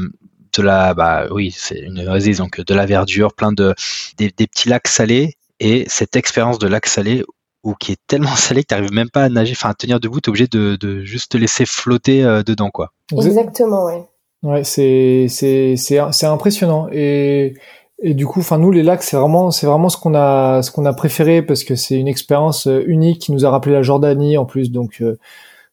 [0.61, 3.73] de la, bah oui, c'est une oasis donc de la verdure, plein de
[4.17, 7.23] des, des petits lacs salés et cette expérience de lac salé
[7.63, 9.99] ou qui est tellement salé que tu n'arrives même pas à nager, enfin à tenir
[9.99, 12.91] debout, tu es obligé de, de juste te laisser flotter euh, dedans quoi.
[13.23, 14.03] exactement, ouais.
[14.43, 17.55] Ouais, c'est c'est c'est c'est impressionnant et
[18.03, 20.69] et du coup, enfin nous les lacs, c'est vraiment c'est vraiment ce qu'on a ce
[20.71, 23.81] qu'on a préféré parce que c'est une expérience euh, unique qui nous a rappelé la
[23.81, 25.17] Jordanie en plus, donc euh,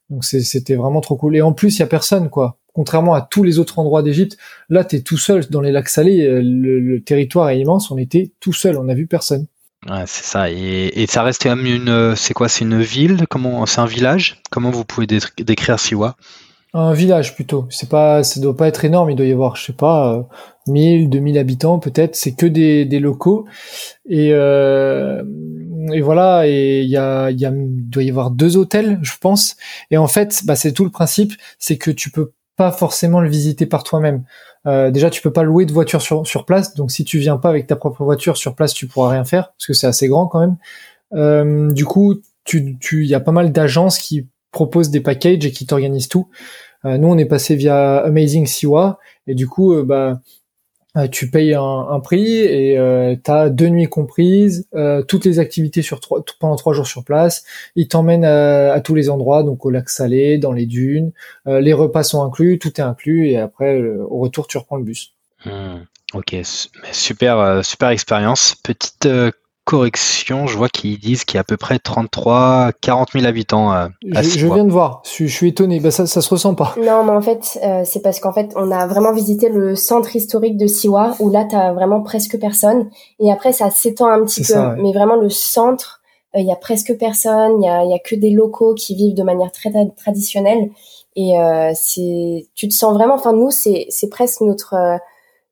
[0.09, 1.35] donc c'est- c'était vraiment trop cool.
[1.35, 2.57] Et en plus, il y a personne quoi.
[2.73, 4.37] Contrairement à tous les autres endroits d'Égypte,
[4.69, 6.25] là t'es tout seul dans les lacs salés.
[6.25, 9.47] euh, Le, le territoire est immense, on était tout seul, on n'a vu personne.
[9.89, 10.49] Ouais, c'est ça.
[10.49, 13.25] Et, et ça reste quand même une, euh, c'est quoi, c'est une ville?
[13.29, 14.41] Comment, c'est un village?
[14.49, 16.15] Comment vous pouvez dé- décrire Siwa?
[16.75, 17.67] Un village plutôt.
[17.69, 19.11] C'est pas, ça doit pas être énorme.
[19.11, 20.23] Il doit y avoir, je sais pas, euh,
[20.67, 22.15] 1000, 2000 habitants peut-être.
[22.15, 23.45] C'est que des, des locaux.
[24.09, 25.21] Et, euh,
[25.91, 26.47] et voilà.
[26.47, 29.55] Et il y a, il y a, doit y avoir deux hôtels, je pense.
[29.91, 33.29] Et en fait, bah, c'est tout le principe, c'est que tu peux pas forcément le
[33.29, 34.23] visiter par toi-même.
[34.65, 36.73] Euh, déjà, tu peux pas louer de voiture sur, place.
[36.75, 39.53] Donc, si tu viens pas avec ta propre voiture sur place, tu pourras rien faire
[39.53, 40.57] parce que c'est assez grand quand même.
[41.13, 45.45] Euh, du coup, tu, tu, il y a pas mal d'agences qui proposent des packages
[45.45, 46.29] et qui t'organisent tout.
[46.85, 50.21] Euh, nous, on est passé via Amazing Siwa et du coup, euh, bah,
[51.11, 55.81] tu payes un, un prix et euh, t'as deux nuits comprises, euh, toutes les activités
[55.81, 57.43] sur trois, pendant trois jours sur place.
[57.75, 61.11] Ils t'emmènent à, à tous les endroits, donc au lac Salé, dans les dunes.
[61.47, 64.77] Euh, les repas sont inclus, tout est inclus et après, euh, au retour, tu reprends
[64.77, 65.13] le bus.
[65.45, 65.83] Hmm,
[66.13, 66.35] ok,
[66.91, 68.55] super, euh, super expérience.
[68.63, 69.31] Petite euh,
[69.65, 73.73] correction, je vois qu'ils disent qu'il y a à peu près 33, 40 000 habitants
[73.73, 75.79] euh, à Je, je viens de voir, je, suis- je suis étonné.
[75.79, 76.75] Bah, ça, ça se ressent pas.
[76.77, 80.15] Non, mais en fait, euh, c'est parce qu'en fait, on a vraiment visité le centre
[80.15, 82.89] historique de Siwa, où là, t'as vraiment presque personne.
[83.19, 84.45] Et après, ça s'étend un petit peu.
[84.47, 84.81] C'est ça, ouais.
[84.81, 86.01] Mais vraiment, le centre,
[86.35, 87.61] euh, il y a presque personne.
[87.61, 89.93] Il y a, il y a que des locaux qui vivent de manière très tra-
[89.95, 90.69] traditionnelle.
[91.15, 93.13] Et euh, c'est, tu te sens vraiment.
[93.15, 94.97] Enfin, nous, c'est, c'est presque notre euh,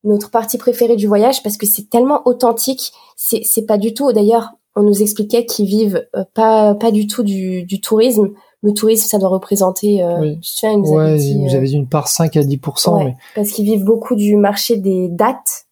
[0.03, 2.91] notre partie préférée du voyage parce que c'est tellement authentique.
[3.15, 4.11] C'est, c'est pas du tout.
[4.11, 8.29] D'ailleurs, on nous expliquait qu'ils vivent euh, pas pas du tout du, du tourisme.
[8.63, 10.03] Le tourisme, ça doit représenter.
[10.03, 10.35] Euh, Oui.
[10.39, 12.37] Tu te souviens, il nous avait Ouais, dit, vous euh, avez dit une part 5
[12.37, 13.03] à 10%, Ouais.
[13.05, 15.65] mais parce qu'ils vivent beaucoup du marché des dates.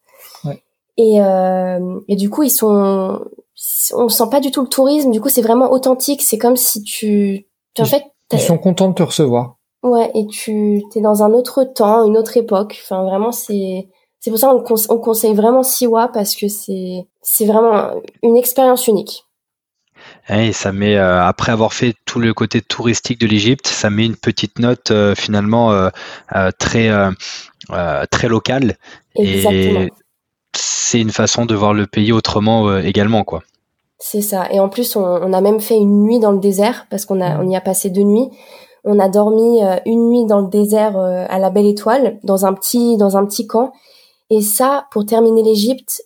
[0.46, 0.62] Ouais.
[0.98, 3.20] Et, euh, et du coup, ils sont,
[3.96, 5.12] on sent pas du tout le tourisme.
[5.12, 6.22] Du coup, c'est vraiment authentique.
[6.22, 8.04] C'est comme si tu, tu- en Ils- fait,
[8.34, 9.58] ils sont contents de te recevoir.
[9.84, 12.80] ouais, et tu, t'es dans un autre temps, une autre époque.
[12.84, 13.88] Enfin, vraiment, c'est,
[14.20, 17.92] c'est pour ça qu'on le conse- on conseille vraiment Siwa parce que c'est, c'est vraiment
[18.24, 19.26] une expérience unique.
[20.30, 24.06] Et ça met, euh, après avoir fait tout le côté touristique de l'Égypte, ça met
[24.06, 25.90] une petite note euh, finalement euh,
[26.58, 26.90] très,
[28.12, 28.76] très locale.
[29.16, 29.82] Exactement.
[29.82, 29.90] Et
[30.56, 33.44] c'est une façon de voir le pays autrement également, quoi.
[34.00, 34.48] C'est ça.
[34.52, 37.22] Et en plus, on, on a même fait une nuit dans le désert parce qu'on
[37.22, 37.42] a, Mhm.
[37.46, 38.30] on y a passé deux nuits.
[38.86, 42.96] On a dormi une nuit dans le désert à la Belle Étoile, dans un petit,
[42.98, 43.74] dans un petit camp.
[44.30, 46.04] Et ça, pour terminer l'Égypte,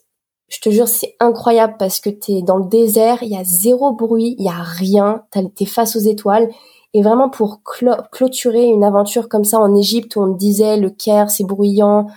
[0.54, 3.92] je te jure, c'est incroyable parce que t'es dans le désert, il y a zéro
[3.92, 5.24] bruit, il y a rien,
[5.56, 6.50] t'es face aux étoiles
[6.94, 11.32] Et vraiment pour clôturer une aventure comme ça en Égypte où on disait le Caire
[11.32, 12.08] c'est bruyant,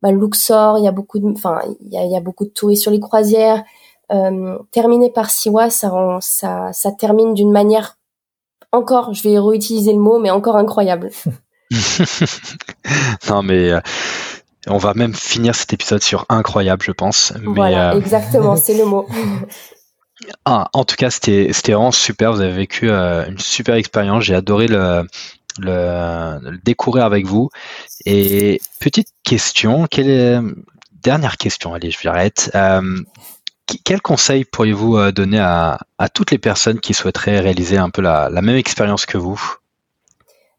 [0.00, 2.50] bah, Luxor il y a beaucoup de, enfin il y a, y a, beaucoup de
[2.50, 3.62] touristes sur les croisières.
[4.10, 7.98] Euh, terminer par Siwa, ça, ça, ça termine d'une manière
[8.72, 11.10] encore, je vais réutiliser le mot, mais encore incroyable.
[13.28, 13.80] non mais euh,
[14.68, 17.32] on va même finir cet épisode sur incroyable, je pense.
[17.44, 19.06] Voilà, euh, exactement, c'est le mot.
[20.44, 22.32] Ah, en tout cas, c'était vraiment super.
[22.32, 24.22] Vous avez vécu euh, une super expérience.
[24.22, 25.04] J'ai adoré le,
[25.58, 27.50] le, découvrir avec vous.
[28.06, 30.38] Et petite question, quelle est,
[30.92, 32.52] dernière question, allez, je m'arrête.
[32.54, 33.00] Euh,
[33.84, 38.28] quel conseil pourriez-vous donner à, à, toutes les personnes qui souhaiteraient réaliser un peu la,
[38.30, 39.56] la même expérience que vous?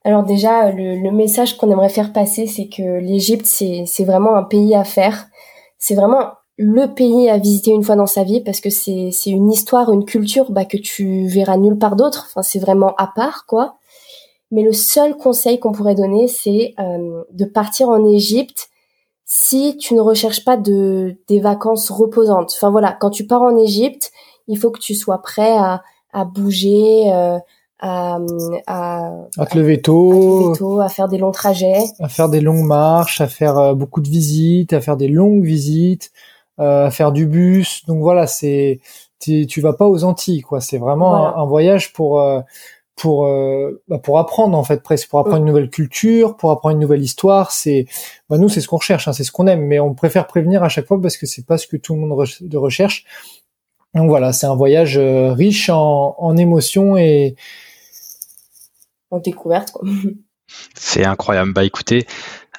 [0.04, 4.44] Alors déjà, le, le message qu'on aimerait faire passer, c'est que l'Égypte, c'est vraiment un
[4.44, 5.28] pays à faire.
[5.78, 9.52] C'est vraiment le pays à visiter une fois dans sa vie parce que c'est une
[9.52, 12.26] histoire, une culture bah, que tu verras nulle part d'autre.
[12.28, 13.78] Enfin, c'est vraiment à part, quoi.
[14.52, 18.70] Mais le seul conseil qu'on pourrait donner, c'est euh, de partir en Égypte
[19.26, 22.52] si tu ne recherches pas de des vacances reposantes.
[22.56, 24.12] Enfin voilà, quand tu pars en Égypte,
[24.48, 25.82] il faut que tu sois prêt à,
[26.12, 27.40] à bouger, euh,
[27.80, 28.18] à,
[28.68, 32.66] à, à, te lever tôt, tôt, à faire des longs trajets, à faire des longues
[32.66, 36.12] marches, à faire euh, beaucoup de visites, à faire des longues visites,
[36.60, 37.86] euh, à faire du bus.
[37.86, 38.80] Donc voilà, c'est
[39.20, 40.62] tu, tu vas pas aux Antilles quoi.
[40.62, 42.42] C'est vraiment un, voyage pour euh,
[42.96, 43.28] pour
[43.88, 47.02] bah pour apprendre en fait presque pour apprendre une nouvelle culture, pour apprendre une nouvelle
[47.02, 47.52] histoire.
[47.52, 47.86] C'est
[48.30, 50.64] bah nous c'est ce qu'on recherche, hein, c'est ce qu'on aime, mais on préfère prévenir
[50.64, 52.14] à chaque fois parce que c'est pas ce que tout le monde
[52.54, 53.06] recherche.
[53.96, 57.36] Donc voilà, c'est un voyage riche en, en émotions et
[59.12, 59.78] en découverte.
[60.76, 61.54] C'est incroyable.
[61.54, 62.06] Bah écoutez,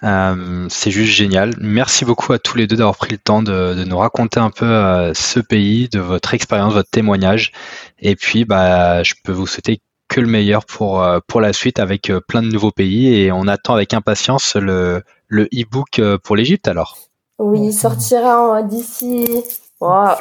[0.02, 1.54] euh, c'est juste génial.
[1.58, 4.66] Merci beaucoup à tous les deux d'avoir pris le temps de, nous raconter un peu
[4.66, 7.52] euh, ce pays, de votre expérience, votre témoignage.
[7.98, 11.78] Et puis, bah, je peux vous souhaiter que le meilleur pour euh, pour la suite
[11.80, 16.68] avec plein de nouveaux pays et on attend avec impatience le le e-book pour l'Égypte
[16.68, 16.98] alors.
[17.38, 19.42] Oui, il sortira d'ici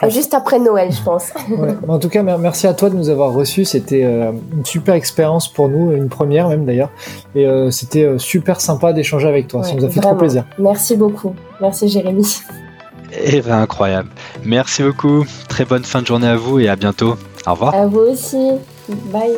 [0.10, 1.32] juste après Noël, je pense.
[1.88, 3.66] En tout cas, merci à toi de nous avoir reçus.
[3.66, 6.89] C'était euh, une super expérience pour nous, une première même d'ailleurs.
[7.36, 9.64] Et euh, c'était euh, super sympa d'échanger avec toi.
[9.64, 10.45] Ça nous a fait trop plaisir.
[10.58, 11.36] Merci beaucoup.
[11.62, 12.39] Merci Jérémy.
[13.26, 14.10] Eh ben, incroyable.
[14.43, 15.26] Merci beaucoup.
[15.47, 17.16] Très bonne fin de journée à vous et à bientôt.
[17.45, 17.76] Au revoir.
[17.76, 18.51] À vous aussi.
[19.12, 19.38] Bye.